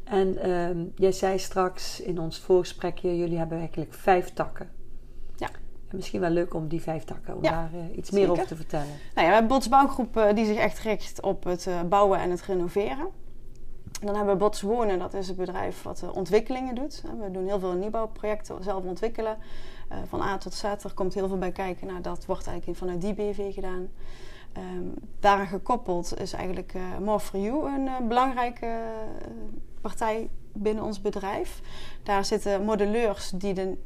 En 0.06 0.38
ehm, 0.38 0.84
jij 0.94 1.12
zei 1.12 1.38
straks 1.38 2.00
in 2.00 2.18
ons 2.18 2.38
voorgesprekje, 2.38 3.18
jullie 3.18 3.38
hebben 3.38 3.58
eigenlijk 3.58 3.94
vijf 3.94 4.32
takken. 4.32 4.70
Ja. 5.36 5.48
En 5.88 5.96
misschien 5.96 6.20
wel 6.20 6.30
leuk 6.30 6.54
om 6.54 6.68
die 6.68 6.82
vijf 6.82 7.04
takken, 7.04 7.36
om 7.36 7.42
Ja, 7.42 7.50
daar 7.50 7.70
eh, 7.72 7.96
iets 7.96 8.10
meer 8.10 8.20
zeker. 8.20 8.32
over 8.32 8.46
te 8.46 8.56
vertellen. 8.56 8.86
Nou 8.86 8.98
ja, 9.14 9.26
we 9.26 9.32
hebben 9.32 9.46
Bots 9.46 9.68
Bouwgroep 9.68 10.16
eh, 10.16 10.34
die 10.34 10.46
zich 10.46 10.56
echt 10.56 10.78
richt 10.78 11.22
op 11.22 11.44
het 11.44 11.66
eh, 11.66 11.82
bouwen 11.82 12.18
en 12.18 12.30
het 12.30 12.42
renoveren. 12.42 13.08
En 14.00 14.06
dan 14.06 14.16
hebben 14.16 14.34
we 14.34 14.40
Bots 14.40 14.60
Wonen, 14.60 14.98
dat 14.98 15.14
is 15.14 15.28
het 15.28 15.36
bedrijf 15.36 15.82
wat 15.82 16.10
ontwikkelingen 16.12 16.74
doet. 16.74 17.02
We 17.20 17.30
doen 17.30 17.46
heel 17.46 17.58
veel 17.58 17.72
nieuwbouwprojecten 17.72 18.62
zelf 18.62 18.84
ontwikkelen. 18.84 19.36
van 20.08 20.20
A 20.20 20.38
tot 20.38 20.54
Z, 20.54 20.64
er 20.64 20.94
komt 20.94 21.14
heel 21.14 21.28
veel 21.28 21.38
bij 21.38 21.52
kijken. 21.52 21.86
Nou, 21.86 22.00
dat 22.00 22.26
wordt 22.26 22.46
eigenlijk 22.46 22.78
vanuit 22.78 23.00
die 23.00 23.14
BV 23.14 23.54
gedaan. 23.54 23.88
Ehm, 24.52 24.84
daaraan 25.20 25.46
gekoppeld 25.46 26.20
is 26.20 26.32
eigenlijk 26.32 26.74
More 27.00 27.20
for 27.20 27.40
You 27.40 27.68
een 27.68 28.08
belangrijke 28.08 28.80
partij 29.86 30.30
binnen 30.52 30.84
ons 30.84 31.00
bedrijf. 31.00 31.60
Daar 32.02 32.24
zitten 32.24 32.64
modelleurs 32.64 33.30
die 33.34 33.54
de 33.54 33.76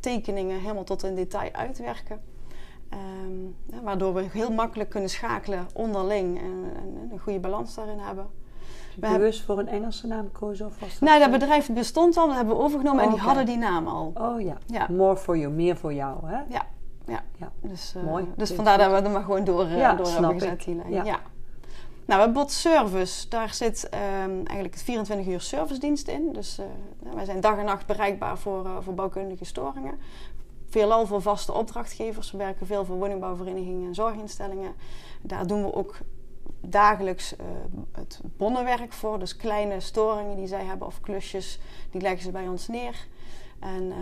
tekeningen 0.00 0.60
helemaal 0.60 0.84
tot 0.84 1.04
in 1.04 1.14
detail 1.14 1.52
uitwerken. 1.52 2.20
Ehm, 2.88 3.82
waardoor 3.84 4.14
we 4.14 4.26
heel 4.32 4.50
makkelijk 4.52 4.90
kunnen 4.90 5.10
schakelen 5.10 5.66
onderling 5.74 6.38
en, 6.38 6.64
en 6.76 7.08
een 7.12 7.18
goede 7.18 7.38
balans 7.38 7.74
daarin 7.74 7.98
hebben. 7.98 8.26
We 8.26 9.00
hebben- 9.06 9.18
Bewust 9.18 9.42
voor 9.42 9.58
een 9.58 9.68
Engelse 9.68 10.06
naam 10.06 10.32
kozen 10.32 10.66
of 10.66 10.80
was 10.80 10.98
dat? 10.98 11.08
Nou, 11.08 11.20
dat 11.20 11.30
bedrijf 11.30 11.72
bestond 11.72 12.16
al, 12.16 12.26
dat 12.26 12.36
hebben 12.36 12.56
we 12.56 12.62
overgenomen 12.62 13.02
en 13.02 13.08
die 13.08 13.16
Oké. 13.18 13.26
hadden 13.26 13.46
die 13.46 13.56
naam 13.56 13.86
al. 13.86 14.12
Oh 14.14 14.40
ja. 14.40 14.56
Ja. 14.66 14.86
more 14.90 15.16
for 15.16 15.36
you, 15.38 15.52
meer 15.52 15.76
voor 15.76 15.94
jou, 15.94 16.26
hè? 16.26 16.36
Ja, 16.48 16.66
ja. 17.06 17.22
Ja. 17.36 17.52
Dus, 17.60 17.94
eh, 17.96 18.02
Mooi. 18.02 18.24
Dus 18.36 18.52
vandaar 18.52 18.78
dat 18.78 18.90
we 18.90 18.96
er 19.06 19.10
maar 19.10 19.22
gewoon 19.22 19.44
door, 19.44 19.64
eh, 19.64 19.78
Ja, 19.78 19.94
door 19.94 20.06
hebben 20.08 20.32
gezet, 20.32 20.52
ik. 20.52 20.64
die 20.64 20.74
lijn. 20.74 21.04
Ja. 21.04 21.20
Nou, 22.06 22.32
Bot 22.32 22.50
Service, 22.50 23.28
daar 23.28 23.54
zit 23.54 23.88
ehm, 23.88 24.30
eigenlijk 24.30 24.74
het 24.74 24.82
24 24.82 25.26
uur 25.26 25.40
servicedienst 25.40 26.08
in. 26.08 26.32
Dus 26.32 26.58
eh, 26.58 26.66
wij 27.14 27.24
zijn 27.24 27.40
dag 27.40 27.58
en 27.58 27.64
nacht 27.64 27.86
bereikbaar 27.86 28.38
voor, 28.38 28.64
eh, 28.64 28.76
voor 28.80 28.94
bouwkundige 28.94 29.44
storingen. 29.44 29.98
Veelal 30.68 31.06
voor 31.06 31.22
vaste 31.22 31.52
opdrachtgevers. 31.52 32.30
We 32.30 32.38
werken 32.38 32.66
veel 32.66 32.84
voor 32.84 32.96
woningbouwverenigingen 32.96 33.86
en 33.86 33.94
zorginstellingen. 33.94 34.74
Daar 35.22 35.46
doen 35.46 35.62
we 35.62 35.74
ook 35.74 35.98
dagelijks 36.60 37.36
eh, 37.36 37.46
het 37.92 38.20
bonnenwerk 38.36 38.92
voor. 38.92 39.18
Dus 39.18 39.36
kleine 39.36 39.80
storingen 39.80 40.36
die 40.36 40.46
zij 40.46 40.64
hebben 40.64 40.86
of 40.86 41.00
klusjes, 41.00 41.58
die 41.90 42.00
leggen 42.00 42.22
ze 42.22 42.30
bij 42.30 42.48
ons 42.48 42.68
neer. 42.68 43.06
En 43.60 43.92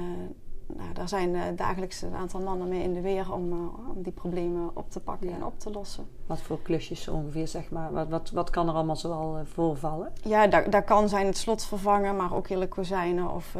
nou, 0.76 0.92
daar 0.92 1.08
zijn 1.08 1.34
eh, 1.34 1.42
dagelijks 1.56 2.02
een 2.02 2.14
aantal 2.14 2.40
mannen 2.40 2.68
mee 2.68 2.82
in 2.82 2.92
de 2.94 3.00
weer 3.00 3.32
om, 3.32 3.52
eh, 3.52 3.88
om 3.96 4.02
die 4.02 4.12
problemen 4.12 4.70
op 4.74 4.90
te 4.90 5.00
pakken 5.00 5.28
Ja. 5.28 5.34
en 5.34 5.44
op 5.44 5.58
te 5.58 5.70
lossen. 5.70 6.06
Wat 6.26 6.40
voor 6.40 6.62
klusjes 6.62 7.08
ongeveer, 7.08 7.48
zeg 7.48 7.70
maar? 7.70 7.92
Wat, 7.92 8.08
wat, 8.08 8.30
wat 8.30 8.50
kan 8.50 8.68
er 8.68 8.74
allemaal 8.74 8.96
zoal 8.96 9.36
eh, 9.36 9.44
voorvallen? 9.44 10.12
Ja, 10.22 10.46
daar, 10.46 10.70
daar 10.70 10.84
kan 10.84 11.08
zijn 11.08 11.26
het 11.26 11.36
slot 11.36 11.64
vervangen, 11.64 12.16
maar 12.16 12.34
ook 12.34 12.48
hele 12.48 12.68
kozijnen 12.68 13.30
of 13.34 13.56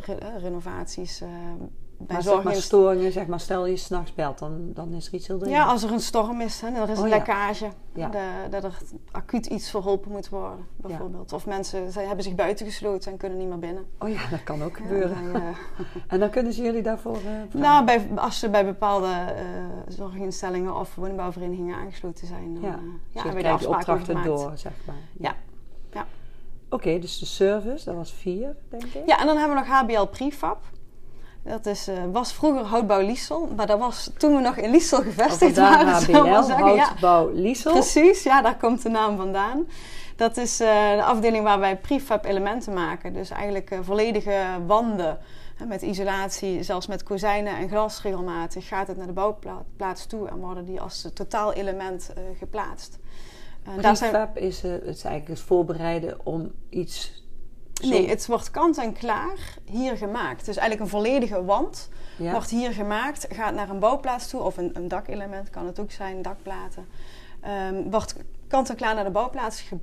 re- 0.00 0.38
renovaties. 0.38 1.22
Bij 1.98 2.06
maar, 2.14 2.22
zeg 2.22 2.42
maar 2.42 2.54
storingen, 2.54 3.12
zeg 3.12 3.26
maar, 3.26 3.40
stel 3.40 3.66
je 3.66 3.76
s'nachts 3.76 4.14
belt, 4.14 4.38
dan, 4.38 4.70
dan 4.74 4.92
is 4.92 5.06
er 5.06 5.14
iets 5.14 5.26
heel 5.26 5.38
dringends. 5.38 5.64
Ja, 5.64 5.70
als 5.72 5.82
er 5.82 5.92
een 5.92 6.00
storm 6.00 6.40
is, 6.40 6.60
hè, 6.60 6.68
er 6.68 6.88
is 6.88 6.98
Oh, 6.98 7.04
een 7.04 7.10
ja. 7.10 7.16
lekkage, 7.16 7.68
Ja. 7.94 8.08
de- 8.08 8.48
dat 8.50 8.64
er 8.64 8.78
acuut 9.10 9.46
iets 9.46 9.70
verholpen 9.70 10.10
moet 10.12 10.28
worden, 10.28 10.66
bijvoorbeeld. 10.76 11.32
Of 11.32 11.46
mensen 11.46 11.92
zij 11.92 12.04
hebben 12.06 12.24
zich 12.24 12.34
buiten 12.34 12.66
gesloten 12.66 13.12
en 13.12 13.18
kunnen 13.18 13.38
niet 13.38 13.48
meer 13.48 13.58
binnen. 13.58 13.84
Oh 13.98 14.08
ja, 14.08 14.20
dat 14.30 14.42
kan 14.44 14.62
ook 14.62 14.76
Ja, 14.78 14.82
gebeuren. 14.84 15.32
dan, 15.32 15.42
eh, 15.42 15.48
En 16.12 16.20
dan 16.20 16.30
kunnen 16.30 16.52
ze 16.52 16.62
jullie 16.62 16.82
daarvoor 16.82 17.16
vragen? 17.16 17.48
nou, 17.60 17.84
bij, 17.84 18.08
als 18.14 18.38
ze 18.38 18.48
bij 18.50 18.64
bepaalde 18.64 19.06
eh, 19.06 19.42
zorginstellingen 19.88 20.74
of 20.76 20.94
woningbouwverenigingen 20.94 21.76
aangesloten 21.76 22.26
zijn, 22.26 22.54
dan 22.54 22.62
Ja. 22.62 22.78
ja. 23.10 23.22
Dus 23.22 23.32
krijg 23.34 23.60
je 23.60 23.68
opdrachten 23.68 24.22
door, 24.24 24.52
zeg 24.54 24.72
maar. 24.86 24.96
Ja. 25.18 25.34
Ja. 25.92 26.06
Oké, 26.70 26.98
dus 26.98 27.18
de 27.18 27.26
service, 27.26 27.84
dat 27.84 27.94
was 27.94 28.12
vier, 28.12 28.56
denk 28.68 28.84
ik. 28.84 29.02
Ja, 29.06 29.20
en 29.20 29.26
dan 29.26 29.36
hebben 29.36 29.56
we 29.56 29.62
nog 29.68 29.72
HBL 29.80 30.04
Prefab. 30.06 30.62
Dat 31.46 31.66
is, 31.66 31.88
eh, 31.88 31.94
was 32.12 32.32
vroeger 32.32 32.64
Houtbouw 32.64 33.00
Liesel, 33.00 33.48
maar 33.56 33.66
dat 33.66 33.78
was 33.78 34.10
toen 34.18 34.36
we 34.36 34.40
nog 34.40 34.56
in 34.56 34.70
Liesel 34.70 35.02
gevestigd 35.02 35.56
waren. 35.56 35.88
HBL, 35.92 36.16
Houtbouw 36.16 37.30
Liesel. 37.32 37.72
precies, 37.72 38.22
ja, 38.22 38.42
daar 38.42 38.56
komt 38.56 38.82
de 38.82 38.88
naam 38.88 39.16
vandaan. 39.16 39.66
Dat 40.16 40.36
is 40.36 40.60
eh, 40.60 40.94
de 40.96 41.02
afdeling 41.02 41.44
waar 41.44 41.58
wij 41.58 41.76
prefab 41.76 42.24
elementen 42.24 42.72
maken. 42.72 43.12
Dus 43.12 43.30
eigenlijk 43.30 43.70
eh, 43.70 43.78
volledige 43.82 44.44
wanden 44.66 45.18
met 45.68 45.82
isolatie, 45.82 46.62
zelfs 46.62 46.86
met 46.86 47.02
kozijnen 47.02 47.56
en 47.56 47.68
glas 47.68 48.02
regelmatig. 48.02 48.68
Gaat 48.68 48.86
het 48.86 48.96
naar 48.96 49.06
de 49.06 49.12
bouwplaats 49.12 50.06
toe 50.06 50.28
en 50.28 50.36
worden 50.36 50.64
die 50.64 50.80
als 50.80 51.08
totaalelement 51.14 52.12
eh 52.14 52.22
geplaatst. 52.38 52.98
En 53.62 53.80
daar 53.80 53.96
zijn, 53.96 54.10
Prefab 54.10 54.36
is, 54.38 54.62
het 54.62 54.82
is 54.82 55.04
eigenlijk 55.04 55.28
het 55.28 55.40
voorbereiden 55.40 56.18
om 56.24 56.52
iets... 56.68 57.24
zo- 57.82 57.88
nee, 57.88 58.08
het 58.08 58.26
wordt 58.26 58.50
kant 58.50 58.78
en 58.78 58.92
klaar 58.92 59.38
hier 59.64 59.96
gemaakt. 59.96 60.44
Dus 60.44 60.56
eigenlijk 60.56 60.80
een 60.80 60.98
volledige 60.98 61.44
wand 61.44 61.88
ja? 62.18 62.30
wordt 62.32 62.50
hier 62.50 62.72
gemaakt, 62.72 63.26
gaat 63.30 63.54
naar 63.54 63.68
een 63.70 63.78
bouwplaats 63.78 64.28
toe, 64.30 64.40
of 64.40 64.56
een, 64.56 64.70
een 64.76 64.88
dakelement 64.88 65.50
kan 65.50 65.66
het 65.66 65.80
ook 65.80 65.90
zijn, 65.90 66.22
dakplaten. 66.22 66.86
Ehm, 67.40 67.82
wordt 67.90 68.16
kant 68.48 68.70
en 68.70 68.76
klaar 68.76 68.94
naar 68.94 69.04
de 69.04 69.10
bouwplaats 69.10 69.60
ge- 69.60 69.78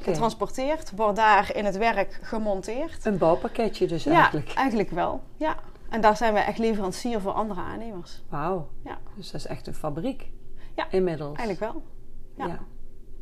getransporteerd, 0.00 0.90
wordt 0.96 1.16
daar 1.16 1.56
in 1.56 1.64
het 1.64 1.76
werk 1.76 2.18
gemonteerd. 2.22 3.04
Een 3.04 3.18
bouwpakketje 3.18 3.86
dus 3.86 4.04
Ja, 4.04 4.12
eigenlijk. 4.12 4.52
eigenlijk 4.54 4.90
wel. 4.90 5.20
Ja. 5.36 5.56
En 5.90 6.00
daar 6.00 6.16
zijn 6.16 6.32
wij 6.32 6.44
echt 6.44 6.58
leverancier 6.58 7.20
voor 7.20 7.32
andere 7.32 7.60
aannemers. 7.60 8.22
Wauw. 8.28 8.68
Ja. 8.84 8.98
Dus 9.16 9.30
dat 9.30 9.40
is 9.40 9.46
echt 9.46 9.66
een 9.66 9.74
fabriek. 9.74 10.30
Ja, 10.74 10.86
Inmiddels. 10.90 11.36
Eigenlijk 11.38 11.72
wel. 11.72 11.82
Ja. 12.36 12.46
Ja. 12.46 12.58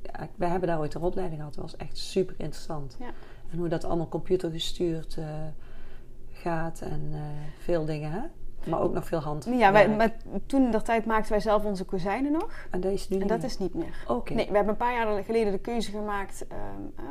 Ja, 0.03 0.29
wij 0.37 0.49
hebben 0.49 0.69
daar 0.69 0.79
ooit 0.79 0.95
een 0.95 1.03
opleiding 1.03 1.39
gehad. 1.41 1.55
Dat 1.55 1.65
was 1.65 1.77
echt 1.77 1.99
super 1.99 2.35
interessant. 2.39 2.97
Ja. 2.99 3.07
En 3.50 3.59
hoe 3.59 3.69
dat 3.69 3.85
allemaal 3.85 4.09
computergestuurd 4.09 5.16
eh, 5.19 5.25
gaat 6.33 6.80
en 6.80 7.09
eh, 7.12 7.21
veel 7.59 7.85
dingen, 7.85 8.11
hè? 8.12 8.21
Maar 8.71 8.80
ook 8.80 8.92
nog 8.92 9.07
veel 9.07 9.19
hand. 9.19 9.45
Ja, 9.50 9.73
wij, 9.73 9.88
met, 9.88 10.12
toen 10.47 10.64
in 10.64 10.71
der 10.71 10.83
tijd 10.83 11.04
maakten 11.07 11.30
wij 11.30 11.40
zelf 11.40 11.64
onze 11.64 11.85
kozijnen 11.85 12.33
nog. 12.33 12.66
En 12.71 12.80
dat 12.80 12.92
is 12.92 13.09
nu 13.09 13.19
En 13.19 13.26
dat 13.26 13.38
meer? 13.38 13.47
is 13.47 13.59
niet 13.59 13.75
meer. 13.75 14.04
Oké. 14.09 14.35
Nee, 14.35 14.47
we 14.49 14.54
hebben 14.54 14.73
een 14.73 14.76
paar 14.78 14.92
jaar 14.95 15.25
geleden 15.25 15.52
de 15.52 15.59
keuze 15.59 15.90
gemaakt. 15.90 16.47
ehm, 16.49 16.59
eh, 16.97 17.04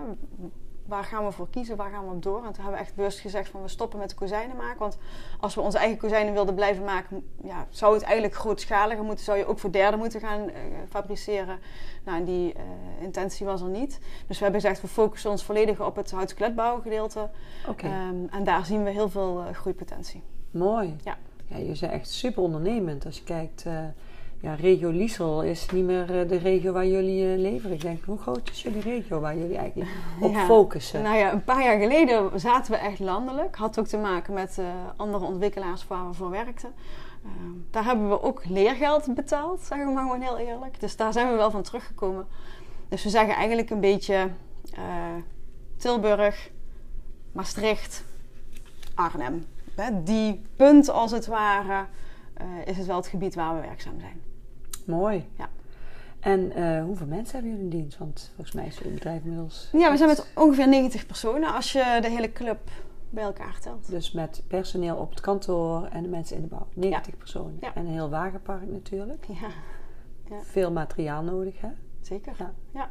waar 0.89 1.03
gaan 1.03 1.25
we 1.25 1.31
voor 1.31 1.49
kiezen? 1.49 1.75
Waar 1.75 1.91
gaan 1.91 2.07
we 2.07 2.13
op 2.13 2.23
door? 2.23 2.37
En 2.37 2.51
toen 2.51 2.63
hebben 2.63 2.71
we 2.71 2.85
echt 2.85 2.95
bewust 2.95 3.19
gezegd 3.19 3.49
van 3.49 3.61
we 3.61 3.67
stoppen 3.67 3.99
met 3.99 4.09
de 4.09 4.15
kozijnen 4.15 4.55
maken. 4.55 4.79
Want 4.79 4.97
als 5.39 5.55
we 5.55 5.61
onze 5.61 5.77
eigen 5.77 5.97
kozijnen 5.97 6.33
wilden 6.33 6.55
blijven 6.55 6.83
maken, 6.83 7.27
ja, 7.43 7.67
zou 7.69 7.93
het 7.93 8.03
eigenlijk 8.03 8.33
grootschaliger 8.35 9.03
moeten. 9.03 9.25
Zou 9.25 9.37
je 9.37 9.45
ook 9.45 9.59
voor 9.59 9.71
derden 9.71 9.99
moeten 9.99 10.19
gaan 10.19 10.49
eh, 10.49 10.61
fabriceren. 10.89 11.59
Nou, 12.03 12.17
en 12.17 12.25
die 12.25 12.53
eh, 12.53 12.61
intentie 13.01 13.45
was 13.45 13.61
er 13.61 13.69
niet. 13.69 13.99
Dus 14.27 14.37
we 14.37 14.43
hebben 14.43 14.61
gezegd 14.61 14.81
we 14.81 14.87
focussen 14.87 15.29
ons 15.29 15.43
volledig 15.43 15.81
op 15.81 15.95
het 15.95 16.11
houtskletbouwgedeelte. 16.11 17.29
Oké. 17.67 17.85
Ehm, 17.85 18.25
en 18.31 18.43
daar 18.43 18.65
zien 18.65 18.83
we 18.83 18.89
heel 18.89 19.09
veel 19.09 19.43
eh, 19.47 19.53
groeipotentie. 19.53 20.23
Mooi. 20.51 20.95
Ja. 21.03 21.17
ja. 21.45 21.57
Je 21.57 21.65
bent 21.79 21.81
echt 21.81 22.09
super 22.09 22.43
ondernemend. 22.43 23.05
Als 23.05 23.17
je 23.17 23.23
kijkt, 23.23 23.65
ja, 24.41 24.53
regio 24.53 24.89
Liesel 24.89 25.43
is 25.43 25.65
niet 25.69 25.85
meer 25.85 26.19
eh, 26.21 26.29
de 26.29 26.37
regio 26.37 26.71
waar 26.71 26.87
jullie 26.87 27.31
eh, 27.33 27.39
leveren. 27.39 27.75
Ik 27.75 27.81
denk, 27.81 28.03
hoe 28.05 28.17
groot 28.17 28.49
is 28.49 28.61
jullie 28.63 28.81
regio 28.81 29.19
waar 29.19 29.37
jullie 29.37 29.57
eigenlijk 29.57 29.91
op 30.21 30.31
Ja. 30.31 30.45
focussen? 30.45 31.01
Nou 31.01 31.17
ja, 31.17 31.31
een 31.33 31.43
paar 31.43 31.63
jaar 31.63 31.79
geleden 31.79 32.39
zaten 32.39 32.71
we 32.71 32.77
echt 32.77 32.99
landelijk. 32.99 33.55
Had 33.55 33.79
ook 33.79 33.87
te 33.87 33.97
maken 33.97 34.33
met 34.33 34.57
eh, 34.57 34.65
andere 34.95 35.25
ontwikkelaars 35.25 35.87
waar 35.87 36.07
we 36.07 36.13
voor 36.13 36.29
werkten. 36.29 36.73
Eh, 37.23 37.29
daar 37.71 37.83
hebben 37.85 38.09
we 38.09 38.21
ook 38.21 38.45
leergeld 38.45 39.15
betaald, 39.15 39.61
zeggen 39.61 39.87
we 39.87 39.93
maar 39.93 40.03
gewoon 40.03 40.21
heel 40.21 40.37
eerlijk. 40.37 40.79
Dus 40.79 40.95
daar 40.95 41.13
zijn 41.13 41.29
we 41.31 41.35
wel 41.35 41.51
van 41.51 41.61
teruggekomen. 41.63 42.27
Dus 42.89 43.03
we 43.03 43.09
zeggen 43.09 43.35
eigenlijk 43.35 43.69
een 43.69 43.79
beetje 43.79 44.29
Tilburg, 45.77 46.51
Maastricht, 47.31 48.03
Arnhem. 48.95 49.45
Die 50.03 50.41
punt 50.55 50.89
als 50.89 51.11
het 51.11 51.25
ware 51.27 51.85
is 52.65 52.77
het 52.77 52.85
wel 52.85 52.95
het 52.95 53.07
gebied 53.07 53.35
waar 53.35 53.55
we 53.55 53.61
werkzaam 53.61 53.99
zijn. 53.99 54.21
Mooi. 54.89 55.27
Ja. 55.37 55.49
En 56.19 56.51
eh, 56.51 56.83
hoeveel 56.83 57.07
mensen 57.07 57.33
hebben 57.33 57.51
jullie 57.51 57.65
in 57.65 57.79
dienst? 57.79 57.97
Want 57.97 58.31
volgens 58.35 58.55
mij 58.55 58.65
is 58.65 58.77
jullie 58.77 58.93
bedrijf 58.93 59.23
inmiddels... 59.23 59.69
Ja, 59.71 59.91
we 59.91 59.97
zijn 59.97 60.09
met 60.09 60.31
ongeveer 60.35 60.67
90 60.67 61.05
personen 61.05 61.53
als 61.53 61.71
je 61.71 61.97
de 62.01 62.09
hele 62.09 62.31
club 62.31 62.59
bij 63.09 63.23
elkaar 63.23 63.59
telt. 63.59 63.89
Dus 63.89 64.11
met 64.11 64.43
personeel 64.47 64.95
op 64.95 65.09
het 65.09 65.19
kantoor 65.19 65.85
en 65.85 66.03
de 66.03 66.09
mensen 66.09 66.35
in 66.35 66.41
de 66.41 66.47
bouw. 66.47 66.67
90 66.73 67.17
personen. 67.17 67.57
Ja. 67.61 67.75
En 67.75 67.85
een 67.85 67.91
heel 67.91 68.09
wagenpark 68.09 68.67
natuurlijk. 68.67 69.25
Ja, 69.25 69.49
Ja. 70.29 70.41
Veel 70.43 70.71
materiaal 70.71 71.23
nodig, 71.23 71.61
hè? 71.61 71.69
zeker. 72.01 72.33
Ja. 72.37 72.53
ja. 72.73 72.89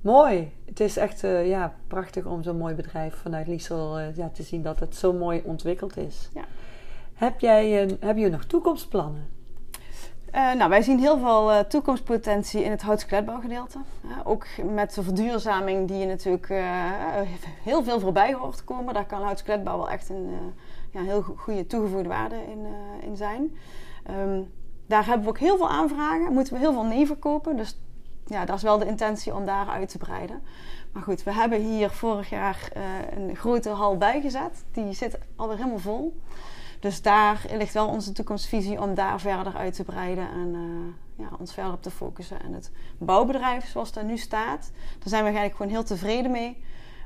Mooi. 0.00 0.52
Het 0.64 0.80
is 0.80 0.96
echt 0.96 1.24
eh, 1.24 1.48
ja, 1.48 1.74
prachtig 1.86 2.24
om 2.24 2.42
zo'n 2.42 2.56
mooi 2.56 2.74
bedrijf 2.74 3.14
vanuit 3.14 3.46
Liesel 3.46 3.98
eh, 3.98 4.16
ja, 4.16 4.28
te 4.28 4.42
zien 4.42 4.62
dat 4.62 4.80
het 4.80 4.96
zo 4.96 5.12
mooi 5.12 5.42
ontwikkeld 5.44 5.96
is. 5.96 6.30
Ja. 6.34 6.44
Heb 7.14 7.40
jij 7.40 7.82
een, 7.82 7.96
heb 8.00 8.16
je 8.16 8.28
nog 8.28 8.44
toekomstplannen? 8.44 9.35
Eh, 10.36 10.52
nou, 10.52 10.70
wij 10.70 10.82
zien 10.82 10.98
heel 10.98 11.18
veel 11.18 11.52
eh, 11.52 11.58
toekomstpotentie 11.58 12.64
in 12.64 12.70
het 12.70 12.82
houtskletbouwgedeelte. 12.82 13.78
Ook 14.24 14.46
met 14.72 14.94
de 14.94 15.02
verduurzaming 15.02 15.88
die 15.88 15.98
je 15.98 16.06
natuurlijk 16.06 16.50
eh, 16.50 16.58
heel 17.62 17.82
veel 17.84 18.00
voorbij 18.00 18.34
hoort 18.34 18.64
komen. 18.64 18.94
Daar 18.94 19.06
kan 19.06 19.22
houtskletbouw 19.22 19.76
wel 19.76 19.90
echt 19.90 20.08
een 20.08 20.30
ja, 20.90 21.02
heel 21.02 21.22
go- 21.22 21.34
goede 21.36 21.66
toegevoegde 21.66 22.08
waarde 22.08 22.34
in, 22.34 22.66
in 23.08 23.16
zijn. 23.16 23.56
Ehm, 24.04 24.40
daar 24.86 25.06
hebben 25.06 25.24
we 25.24 25.30
ook 25.30 25.38
heel 25.38 25.56
veel 25.56 25.68
aanvragen. 25.68 26.32
Moeten 26.32 26.52
we 26.52 26.58
heel 26.58 26.72
veel 26.72 26.84
nee 26.84 27.06
verkopen. 27.06 27.56
Dus 27.56 27.78
ja, 28.26 28.44
dat 28.44 28.56
is 28.56 28.62
wel 28.62 28.78
de 28.78 28.86
intentie 28.86 29.34
om 29.34 29.44
daar 29.44 29.68
uit 29.68 29.88
te 29.88 29.98
breiden. 29.98 30.42
Maar 30.92 31.02
goed, 31.02 31.22
we 31.22 31.32
hebben 31.32 31.60
hier 31.60 31.90
vorig 31.90 32.30
jaar 32.30 32.70
een 33.16 33.36
grote 33.36 33.68
hal 33.70 33.96
bijgezet. 33.96 34.64
Die 34.72 34.92
zit 34.92 35.18
alweer 35.36 35.56
helemaal 35.56 35.78
vol. 35.78 36.20
Dus 36.86 37.02
daar 37.02 37.44
ligt 37.52 37.74
wel 37.74 37.88
onze 37.88 38.12
toekomstvisie 38.12 38.80
om 38.80 38.94
daar 38.94 39.20
verder 39.20 39.54
uit 39.54 39.74
te 39.74 39.84
breiden 39.84 40.28
en 40.30 40.54
eh, 40.54 41.24
ja, 41.24 41.30
ons 41.38 41.54
verder 41.54 41.72
op 41.72 41.82
te 41.82 41.90
focussen. 41.90 42.42
En 42.42 42.52
het 42.52 42.70
bouwbedrijf 42.98 43.68
zoals 43.68 43.92
dat 43.92 44.04
nu 44.04 44.16
staat, 44.16 44.72
daar 44.98 45.08
zijn 45.08 45.20
we 45.20 45.28
eigenlijk 45.28 45.56
gewoon 45.56 45.72
heel 45.72 45.84
tevreden 45.84 46.30
mee. 46.30 46.62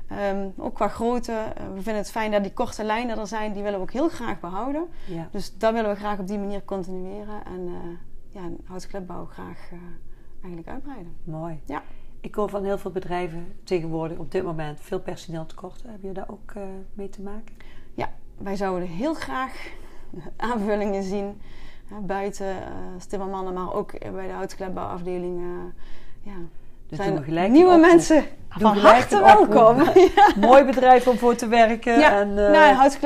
Ehm, 0.07 0.49
ook 0.57 0.75
qua 0.75 0.87
grootte. 0.87 1.31
eh, 1.31 1.65
we 1.65 1.81
vinden 1.81 1.95
het 1.95 2.11
fijn 2.11 2.31
dat 2.31 2.43
die 2.43 2.53
korte 2.53 2.83
lijnen 2.83 3.19
er 3.19 3.27
zijn. 3.27 3.53
Die 3.53 3.63
willen 3.63 3.77
we 3.77 3.85
ook 3.85 3.91
heel 3.91 4.09
graag 4.09 4.39
behouden. 4.39 4.87
Ja. 5.05 5.27
Dus 5.31 5.57
dat 5.57 5.73
willen 5.73 5.89
we 5.89 5.95
graag 5.95 6.19
op 6.19 6.27
die 6.27 6.39
manier 6.39 6.63
continueren. 6.63 7.45
En 7.45 7.61
uh, 7.67 7.75
ja, 8.29 8.41
graag 9.29 9.71
uh, 9.71 9.79
eigenlijk 10.41 10.67
uitbreiden. 10.67 11.15
Mooi. 11.23 11.59
Ja. 11.65 11.83
Ik 12.19 12.35
hoor 12.35 12.49
van 12.49 12.63
heel 12.63 12.77
veel 12.77 12.91
bedrijven 12.91 13.53
tegenwoordig 13.63 14.17
op 14.17 14.31
dit 14.31 14.43
moment 14.43 14.79
veel 14.81 14.99
personeel 14.99 15.45
tekorten. 15.45 15.91
Heb 15.91 16.01
je 16.01 16.11
daar 16.11 16.29
ook 16.29 16.53
mee 16.93 17.09
te 17.09 17.21
maken? 17.21 17.55
Wij 18.43 18.55
zouden 18.55 18.87
heel 18.87 19.13
graag 19.13 19.53
aanvullingen 20.37 21.03
zien. 21.03 21.41
buiten 22.01 22.47
uh, 22.47 22.61
Stimmermannen, 22.97 23.53
maar 23.53 23.73
ook 23.73 23.91
bij 24.13 24.27
de 24.27 24.33
houtklepbouwafdeling. 24.33 25.39
Uh, 25.39 25.45
ja. 26.21 26.37
Dus 26.87 26.99
zijn 26.99 27.23
gelijk 27.23 27.51
nieuwe 27.51 27.77
mensen 27.77 28.23
van 28.49 28.77
harte 28.77 29.19
welkom. 29.19 29.83
ja. 30.15 30.27
Mooi 30.39 30.63
bedrijf 30.63 31.07
om 31.07 31.17
voor 31.17 31.35
te 31.35 31.47
werken. 31.47 31.99
Ja, 31.99 32.19
en, 32.19 32.29
uh... 32.29 32.49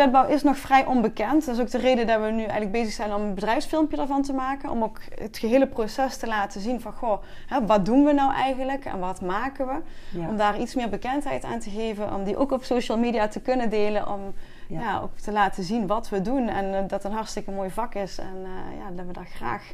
nou, 0.06 0.32
is 0.32 0.44
nog 0.44 0.58
vrij 0.58 0.86
onbekend. 0.86 1.46
Dat 1.46 1.56
is 1.56 1.62
ook 1.62 1.70
de 1.70 1.78
reden 1.78 2.08
dat 2.08 2.22
we 2.22 2.32
nu 2.32 2.42
eigenlijk 2.42 2.72
bezig 2.72 2.94
zijn 2.94 3.14
om 3.14 3.22
een 3.22 3.34
bedrijfsfilmpje 3.34 3.98
ervan 3.98 4.22
te 4.22 4.34
maken. 4.34 4.70
Om 4.70 4.84
ook 4.84 5.00
het 5.20 5.38
gehele 5.38 5.68
proces 5.68 6.18
te 6.18 6.28
laten 6.28 6.62
zien 6.62 6.82
van, 6.82 6.94
goh, 6.94 7.22
hè, 7.48 7.66
wat 7.66 7.86
doen 7.86 8.04
we 8.04 8.12
nou 8.12 8.34
eigenlijk 8.34 8.86
en 8.86 9.00
wat 9.00 9.22
maken 9.22 9.68
we? 9.68 9.76
Ja. 10.20 10.28
Om 10.28 10.38
daar 10.38 10.60
iets 10.60 10.76
meer 10.76 10.90
bekendheid 10.90 11.44
aan 11.44 11.60
te 11.60 11.70
geven. 11.70 12.14
Om 12.14 12.24
die 12.24 12.38
ook 12.38 12.52
op 12.52 12.64
social 12.64 12.98
media 12.98 13.28
te 13.28 13.42
kunnen 13.42 13.70
delen. 13.70 14.08
Om 14.08 14.34
ja. 14.68 14.80
ja 14.80 15.00
ook 15.00 15.18
te 15.18 15.32
laten 15.32 15.64
zien 15.64 15.88
wat 15.88 16.10
we 16.10 16.22
doen. 16.22 16.48
En 16.48 16.66
uh, 16.66 16.74
dat 16.74 16.92
het 16.92 17.04
een 17.04 17.12
hartstikke 17.12 17.52
mooi 17.52 17.70
vak 17.70 17.96
is. 17.96 18.18
En 18.18 18.36
uh, 18.36 18.78
ja, 18.80 18.92
dat 18.96 19.06
we 19.06 19.14
daar 19.14 19.26
graag 19.26 19.74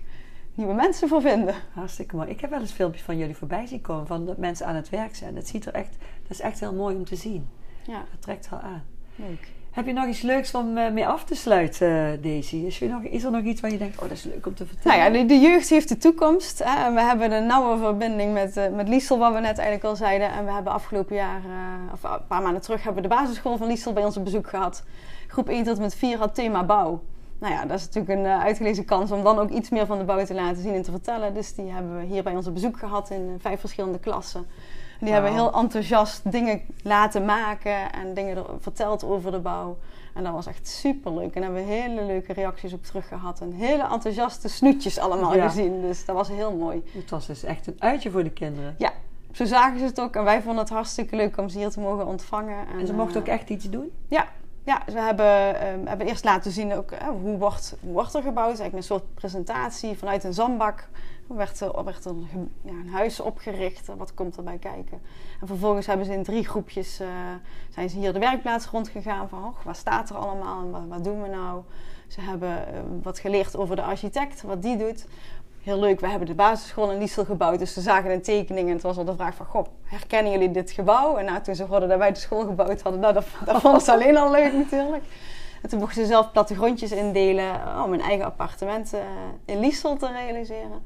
nieuwe 0.53 0.73
mensen 0.73 1.07
voor 1.07 1.21
vinden. 1.21 1.55
Hartstikke 1.73 2.15
mooi. 2.15 2.29
Ik 2.29 2.41
heb 2.41 2.49
wel 2.49 2.59
eens 2.59 2.71
filmpjes 2.71 3.03
van 3.03 3.17
jullie 3.17 3.35
voorbij 3.35 3.65
zien 3.65 3.81
komen 3.81 4.07
van 4.07 4.25
dat 4.25 4.37
mensen 4.37 4.65
aan 4.65 4.75
het 4.75 4.89
werk 4.89 5.15
zijn. 5.15 5.35
Dat 5.35 5.47
ziet 5.47 5.65
er 5.65 5.73
echt, 5.73 5.95
dat 6.21 6.31
is 6.31 6.39
echt 6.39 6.59
heel 6.59 6.73
mooi 6.73 6.95
om 6.95 7.05
te 7.05 7.15
zien. 7.15 7.49
Ja. 7.87 8.03
Dat 8.11 8.21
trekt 8.21 8.49
wel 8.49 8.59
aan. 8.59 8.83
Leuk. 9.15 9.47
Heb 9.71 9.85
je 9.85 9.93
nog 9.93 10.05
iets 10.05 10.21
leuks 10.21 10.53
om 10.53 10.77
uh, 10.77 10.91
mee 10.91 11.07
af 11.07 11.23
te 11.23 11.35
sluiten, 11.35 12.21
Daisy? 12.21 12.55
Is 12.55 12.81
er, 12.81 12.89
nog, 12.89 13.23
er 13.23 13.31
nog 13.31 13.43
iets 13.43 13.61
waar 13.61 13.71
je 13.71 13.77
denkt, 13.77 13.95
oh 13.95 14.01
dat 14.01 14.11
is 14.11 14.23
leuk 14.23 14.45
om 14.45 14.55
te 14.55 14.65
vertellen? 14.65 14.99
Nou 14.99 15.17
ja, 15.17 15.27
de, 15.27 15.39
jeugd 15.39 15.69
heeft 15.69 15.89
de 15.89 15.97
toekomst. 15.97 16.59
Hè? 16.63 16.85
En 16.85 16.93
we 16.93 17.01
hebben 17.01 17.31
een 17.31 17.45
nauwe 17.45 17.77
verbinding 17.77 18.33
met, 18.33 18.57
uh, 18.57 18.67
met 18.67 18.87
Liesel, 18.87 19.17
wat 19.17 19.33
we 19.33 19.39
net 19.39 19.57
eigenlijk 19.57 19.83
al 19.83 19.95
zeiden. 19.95 20.31
En 20.31 20.45
we 20.45 20.51
hebben 20.51 20.73
afgelopen 20.73 21.15
jaar, 21.15 21.41
of 21.93 22.03
een 22.03 22.27
paar 22.27 22.41
maanden 22.41 22.61
terug, 22.61 22.83
hebben 22.83 23.03
we 23.03 23.09
de 23.09 23.15
basisschool 23.15 23.57
van 23.57 23.67
Liesel 23.67 23.93
bij 23.93 24.03
ons 24.03 24.17
op 24.17 24.23
bezoek 24.23 24.49
gehad. 24.49 24.83
Groep 25.27 25.49
1 25.49 25.63
tot 25.63 25.75
en 25.75 25.81
met 25.81 25.95
4 25.95 26.17
had 26.17 26.35
thema 26.35 26.63
bouw. 26.63 27.01
nou 27.39 27.53
ja, 27.53 27.65
dat 27.65 27.79
is 27.79 27.85
natuurlijk 27.85 28.19
een 28.19 28.25
uitgelezen 28.25 28.85
kans 28.85 29.11
om 29.11 29.23
dan 29.23 29.39
ook 29.39 29.49
iets 29.49 29.69
meer 29.69 29.85
van 29.85 29.97
de 29.97 30.03
bouw 30.03 30.25
te 30.25 30.33
laten 30.33 30.61
zien 30.61 30.73
en 30.73 30.81
te 30.81 30.91
vertellen. 30.91 31.33
Dus 31.33 31.55
die 31.55 31.71
hebben 31.71 31.97
we 31.97 32.05
hier 32.05 32.23
bij 32.23 32.35
ons 32.35 32.47
op 32.47 32.53
bezoek 32.53 32.77
gehad 32.77 33.09
in 33.09 33.37
vijf 33.39 33.59
verschillende 33.59 33.99
klassen. 33.99 34.45
Die 35.01 35.13
hebben 35.13 35.31
heel 35.31 35.53
enthousiast 35.53 36.31
dingen 36.31 36.61
laten 36.83 37.25
maken 37.25 37.91
en 37.91 38.13
dingen 38.13 38.45
verteld 38.59 39.03
over 39.03 39.31
de 39.31 39.39
bouw. 39.39 39.77
En 40.13 40.23
dat 40.23 40.33
was 40.33 40.45
echt 40.45 40.67
super 40.67 41.13
leuk. 41.13 41.35
En 41.35 41.41
daar 41.41 41.51
hebben 41.51 41.65
we 41.65 41.73
hele 41.73 42.03
leuke 42.03 42.33
reacties 42.33 42.73
op 42.73 42.83
terug 42.83 43.07
gehad. 43.07 43.41
En 43.41 43.51
hele 43.51 43.83
enthousiaste 43.83 44.49
snoetjes 44.49 44.99
allemaal 44.99 45.31
gezien. 45.31 45.81
Dus 45.81 46.05
dat 46.05 46.15
was 46.15 46.27
heel 46.27 46.55
mooi. 46.55 46.83
Het 46.91 47.09
was 47.09 47.27
dus 47.27 47.43
echt 47.43 47.67
een 47.67 47.75
uitje 47.79 48.11
voor 48.11 48.23
de 48.23 48.31
kinderen. 48.31 48.75
Ja, 48.77 48.93
zo 49.31 49.45
zagen 49.45 49.79
ze 49.79 49.85
het 49.85 49.99
ook. 49.99 50.15
En 50.15 50.23
wij 50.23 50.41
vonden 50.41 50.63
het 50.63 50.73
hartstikke 50.73 51.15
leuk 51.15 51.37
om 51.37 51.49
ze 51.49 51.57
hier 51.57 51.69
te 51.69 51.79
mogen 51.79 52.05
ontvangen. 52.05 52.67
En, 52.67 52.79
en 52.79 52.87
ze 52.87 52.93
mochten 52.93 53.21
ook 53.21 53.27
echt 53.27 53.49
iets 53.49 53.69
doen? 53.69 53.91
Ja, 54.07 54.27
ja, 54.63 54.81
we 54.85 54.99
hebben, 54.99 55.67
um, 55.67 55.87
hebben 55.87 56.07
eerst 56.07 56.23
laten 56.23 56.51
zien 56.51 56.73
ook, 56.73 56.91
uh, 56.91 56.97
hoe, 57.21 57.37
wordt, 57.37 57.75
hoe 57.81 57.93
wordt 57.93 58.13
er 58.13 58.21
gebouwd. 58.21 58.47
Eigenlijk 58.47 58.77
een 58.77 58.83
soort 58.83 59.13
presentatie 59.13 59.97
vanuit 59.97 60.23
een 60.23 60.33
zandbak. 60.33 60.87
Werd 61.35 61.59
er, 61.59 61.83
werd 61.83 62.05
er 62.05 62.15
ja, 62.61 62.71
een 62.71 62.89
huis 62.89 63.19
opgericht? 63.19 63.87
Wat 63.97 64.13
komt 64.13 64.37
erbij 64.37 64.57
kijken? 64.57 65.01
En 65.41 65.47
vervolgens 65.47 65.85
hebben 65.85 66.05
ze 66.05 66.13
in 66.13 66.23
drie 66.23 66.47
groepjes 66.47 67.01
uh, 67.01 67.07
zijn 67.69 67.89
ze 67.89 67.97
hier 67.97 68.13
de 68.13 68.19
werkplaats 68.19 68.65
rondgegaan. 68.65 69.29
Van, 69.29 69.43
oh, 69.43 69.55
wat 69.63 69.77
staat 69.77 70.09
er 70.09 70.15
allemaal 70.15 70.61
en 70.61 70.71
wat, 70.71 70.81
wat 70.89 71.03
doen 71.03 71.21
we 71.21 71.27
nou? 71.27 71.61
Ze 72.07 72.21
hebben 72.21 72.49
uh, 72.49 72.79
wat 73.03 73.19
geleerd 73.19 73.57
over 73.57 73.75
de 73.75 73.81
architect, 73.81 74.41
wat 74.41 74.61
die 74.61 74.77
doet 74.77 75.05
heel 75.63 75.79
leuk. 75.79 75.99
We 75.99 76.07
hebben 76.07 76.27
de 76.27 76.33
basisschool 76.33 76.91
in 76.91 76.97
Liesel 76.97 77.25
gebouwd. 77.25 77.59
Dus 77.59 77.73
ze 77.73 77.81
zagen 77.81 78.11
een 78.11 78.21
tekening 78.21 78.67
en 78.67 78.73
het 78.73 78.83
was 78.83 78.97
al 78.97 79.05
de 79.05 79.15
vraag 79.15 79.35
van... 79.35 79.45
Goh, 79.45 79.65
herkennen 79.83 80.31
jullie 80.31 80.51
dit 80.51 80.71
gebouw? 80.71 81.17
En 81.17 81.25
nou, 81.25 81.41
toen 81.41 81.55
ze 81.55 81.63
hoorden 81.63 81.89
dat 81.89 81.97
wij 81.97 82.11
de 82.11 82.19
school 82.19 82.45
gebouwd 82.45 82.81
hadden... 82.81 83.01
Nou, 83.01 83.13
dat, 83.13 83.25
dat 83.45 83.61
vonden 83.61 83.81
ze 83.81 83.91
alleen 83.91 84.17
al 84.17 84.31
leuk 84.31 84.53
natuurlijk. 84.53 85.03
En 85.61 85.69
toen 85.69 85.79
mochten 85.79 86.01
ze 86.01 86.07
zelf 86.07 86.31
plattegrondjes 86.31 86.91
indelen... 86.91 87.83
om 87.85 87.93
een 87.93 88.01
eigen 88.01 88.25
appartement 88.25 88.93
uh, 88.93 88.99
in 89.45 89.59
Liesel 89.59 89.97
te 89.97 90.11
realiseren. 90.11 90.83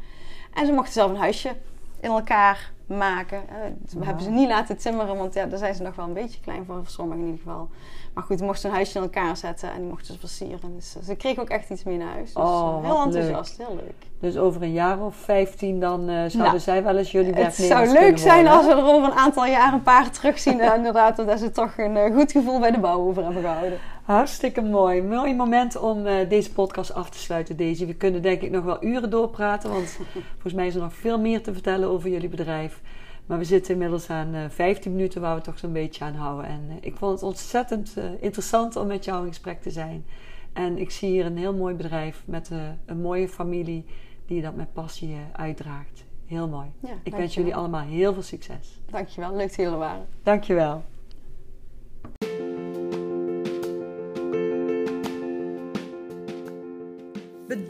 En 0.55 0.65
ze 0.65 0.71
mochten 0.71 0.93
zelf 0.93 1.11
een 1.11 1.17
huisje 1.17 1.55
in 1.99 2.09
elkaar 2.09 2.71
maken. 2.85 3.43
Uh, 3.49 3.99
we 3.99 4.05
hebben 4.05 4.23
ze 4.23 4.29
niet 4.29 4.47
laten 4.47 4.77
timmeren, 4.77 5.17
want 5.17 5.33
ja, 5.33 5.45
daar 5.45 5.59
zijn 5.59 5.75
ze 5.75 5.83
nog 5.83 5.95
wel 5.95 6.05
een 6.05 6.13
beetje 6.13 6.39
klein 6.39 6.65
voor. 6.65 6.75
Voor 6.75 6.87
sommigen 6.87 7.21
in 7.21 7.29
ieder 7.29 7.43
geval. 7.43 7.69
Maar 8.13 8.23
goed, 8.23 8.41
mochten 8.41 8.69
een 8.69 8.75
huisje 8.75 8.97
in 8.97 9.03
elkaar 9.03 9.37
zetten 9.37 9.71
en 9.71 9.79
die 9.79 9.89
mochten 9.89 10.13
ze 10.13 10.19
versieren. 10.19 10.75
Dus 10.75 10.95
ze 11.03 11.15
kregen 11.15 11.41
ook 11.41 11.49
echt 11.49 11.69
iets 11.69 11.83
mee 11.83 11.97
naar 11.97 12.13
huis. 12.13 12.33
Dus 12.33 12.43
oh, 12.43 12.83
heel 12.83 13.03
enthousiast, 13.03 13.57
heel 13.57 13.75
leuk. 13.75 13.93
Dus 14.19 14.37
over 14.37 14.61
een 14.61 14.73
jaar 14.73 14.99
of 14.99 15.15
15 15.15 15.79
dan 15.79 15.99
uh, 15.99 16.07
zouden 16.07 16.39
nou, 16.39 16.59
zij 16.59 16.83
wel 16.83 16.97
eens 16.97 17.11
jullie 17.11 17.33
werknemers 17.33 17.57
Het 17.57 17.89
zou 17.89 18.05
leuk 18.05 18.17
zijn 18.17 18.47
als 18.47 18.65
we 18.65 18.71
er 18.71 18.85
over 18.85 19.09
een 19.09 19.17
aantal 19.17 19.45
jaar 19.45 19.73
een 19.73 19.83
paar 19.83 20.09
terugzien. 20.09 20.59
en 20.61 20.75
inderdaad, 20.75 21.15
dat 21.15 21.39
ze 21.39 21.51
toch 21.51 21.77
een 21.77 21.95
uh, 21.95 22.15
goed 22.15 22.31
gevoel 22.31 22.59
bij 22.59 22.71
de 22.71 22.79
bouw 22.79 22.99
over 22.99 23.23
hebben 23.23 23.41
gehouden. 23.41 23.79
Hartstikke 24.05 24.61
mooi. 24.61 25.01
Mooi 25.01 25.35
moment 25.35 25.77
om 25.77 26.05
uh, 26.05 26.29
deze 26.29 26.53
podcast 26.53 26.93
af 26.93 27.09
te 27.09 27.17
sluiten, 27.17 27.57
Daisy. 27.57 27.85
We 27.85 27.93
kunnen 27.93 28.21
denk 28.21 28.41
ik 28.41 28.51
nog 28.51 28.63
wel 28.63 28.83
uren 28.83 29.09
doorpraten, 29.09 29.69
want 29.71 29.99
volgens 30.33 30.53
mij 30.53 30.67
is 30.67 30.75
er 30.75 30.81
nog 30.81 30.93
veel 30.93 31.19
meer 31.19 31.43
te 31.43 31.53
vertellen 31.53 31.89
over 31.89 32.09
jullie 32.09 32.29
bedrijf. 32.29 32.81
Maar 33.25 33.37
we 33.37 33.43
zitten 33.43 33.73
inmiddels 33.73 34.09
aan 34.09 34.35
uh, 34.35 34.41
15 34.49 34.91
minuten 34.91 35.21
waar 35.21 35.35
we 35.35 35.41
toch 35.41 35.59
zo'n 35.59 35.73
beetje 35.73 36.03
aan 36.03 36.13
houden. 36.13 36.45
En 36.45 36.61
uh, 36.69 36.75
ik 36.81 36.95
vond 36.95 37.11
het 37.11 37.23
ontzettend 37.23 37.95
interessant 38.19 38.75
om 38.75 38.87
met 38.87 39.05
jou 39.05 39.21
in 39.21 39.27
gesprek 39.27 39.61
te 39.61 39.71
zijn. 39.71 40.05
En 40.53 40.77
ik 40.77 40.91
zie 40.91 41.09
hier 41.09 41.25
een 41.25 41.37
heel 41.37 41.53
mooi 41.53 41.75
bedrijf 41.75 42.23
met 42.25 42.49
een 42.85 43.01
mooie 43.01 43.29
familie 43.29 43.85
die 44.25 44.41
dat 44.41 44.55
met 44.55 44.73
passie 44.73 45.17
uitdraagt. 45.31 46.05
Heel 46.25 46.47
mooi. 46.47 46.67
Ja, 46.79 46.93
ik 47.03 47.15
wens 47.15 47.33
jullie 47.33 47.55
allemaal 47.55 47.85
heel 47.85 48.13
veel 48.13 48.21
succes. 48.21 48.81
Dankjewel, 48.91 49.35
leuk 49.35 49.47
dat 49.47 49.55
jullie 49.55 49.77
waren. 49.77 50.05
Dankjewel. 50.23 50.83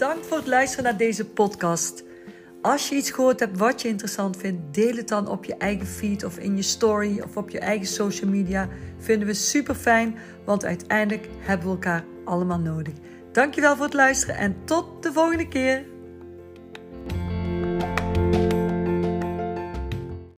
Bedankt 0.06 0.28
voor 0.28 0.38
het 0.38 0.48
luisteren 0.48 0.84
naar 0.84 0.98
deze 0.98 1.26
podcast. 1.26 2.04
Als 2.62 2.90
je 2.90 2.96
iets 2.96 3.12
gehoord 3.12 3.40
hebt 3.40 3.58
wat 3.58 3.82
je 3.82 3.88
interessant 3.88 4.38
vindt, 4.38 4.74
deel 4.74 4.96
het 4.96 5.08
dan 5.08 5.28
op 5.28 5.46
je 5.46 5.56
eigen 5.56 5.88
feed 5.88 6.24
of 6.24 6.38
in 6.38 6.56
je 6.56 6.62
story 6.62 7.20
of 7.20 7.38
op 7.38 7.50
je 7.50 7.60
eigen 7.60 7.88
social 7.88 8.30
media. 8.30 8.70
Vinden 8.98 9.28
we 9.28 9.34
super 9.34 9.76
fijn, 9.76 10.18
want 10.44 10.66
uiteindelijk 10.66 11.28
hebben 11.40 11.68
we 11.68 11.74
elkaar 11.74 12.04
allemaal 12.26 12.60
nodig. 12.60 12.94
Dankjewel 13.32 13.76
voor 13.76 13.86
het 13.86 13.94
luisteren 13.94 14.38
en 14.38 14.56
tot 14.66 15.04
de 15.04 15.14
volgende 15.14 15.48
keer. 15.48 15.95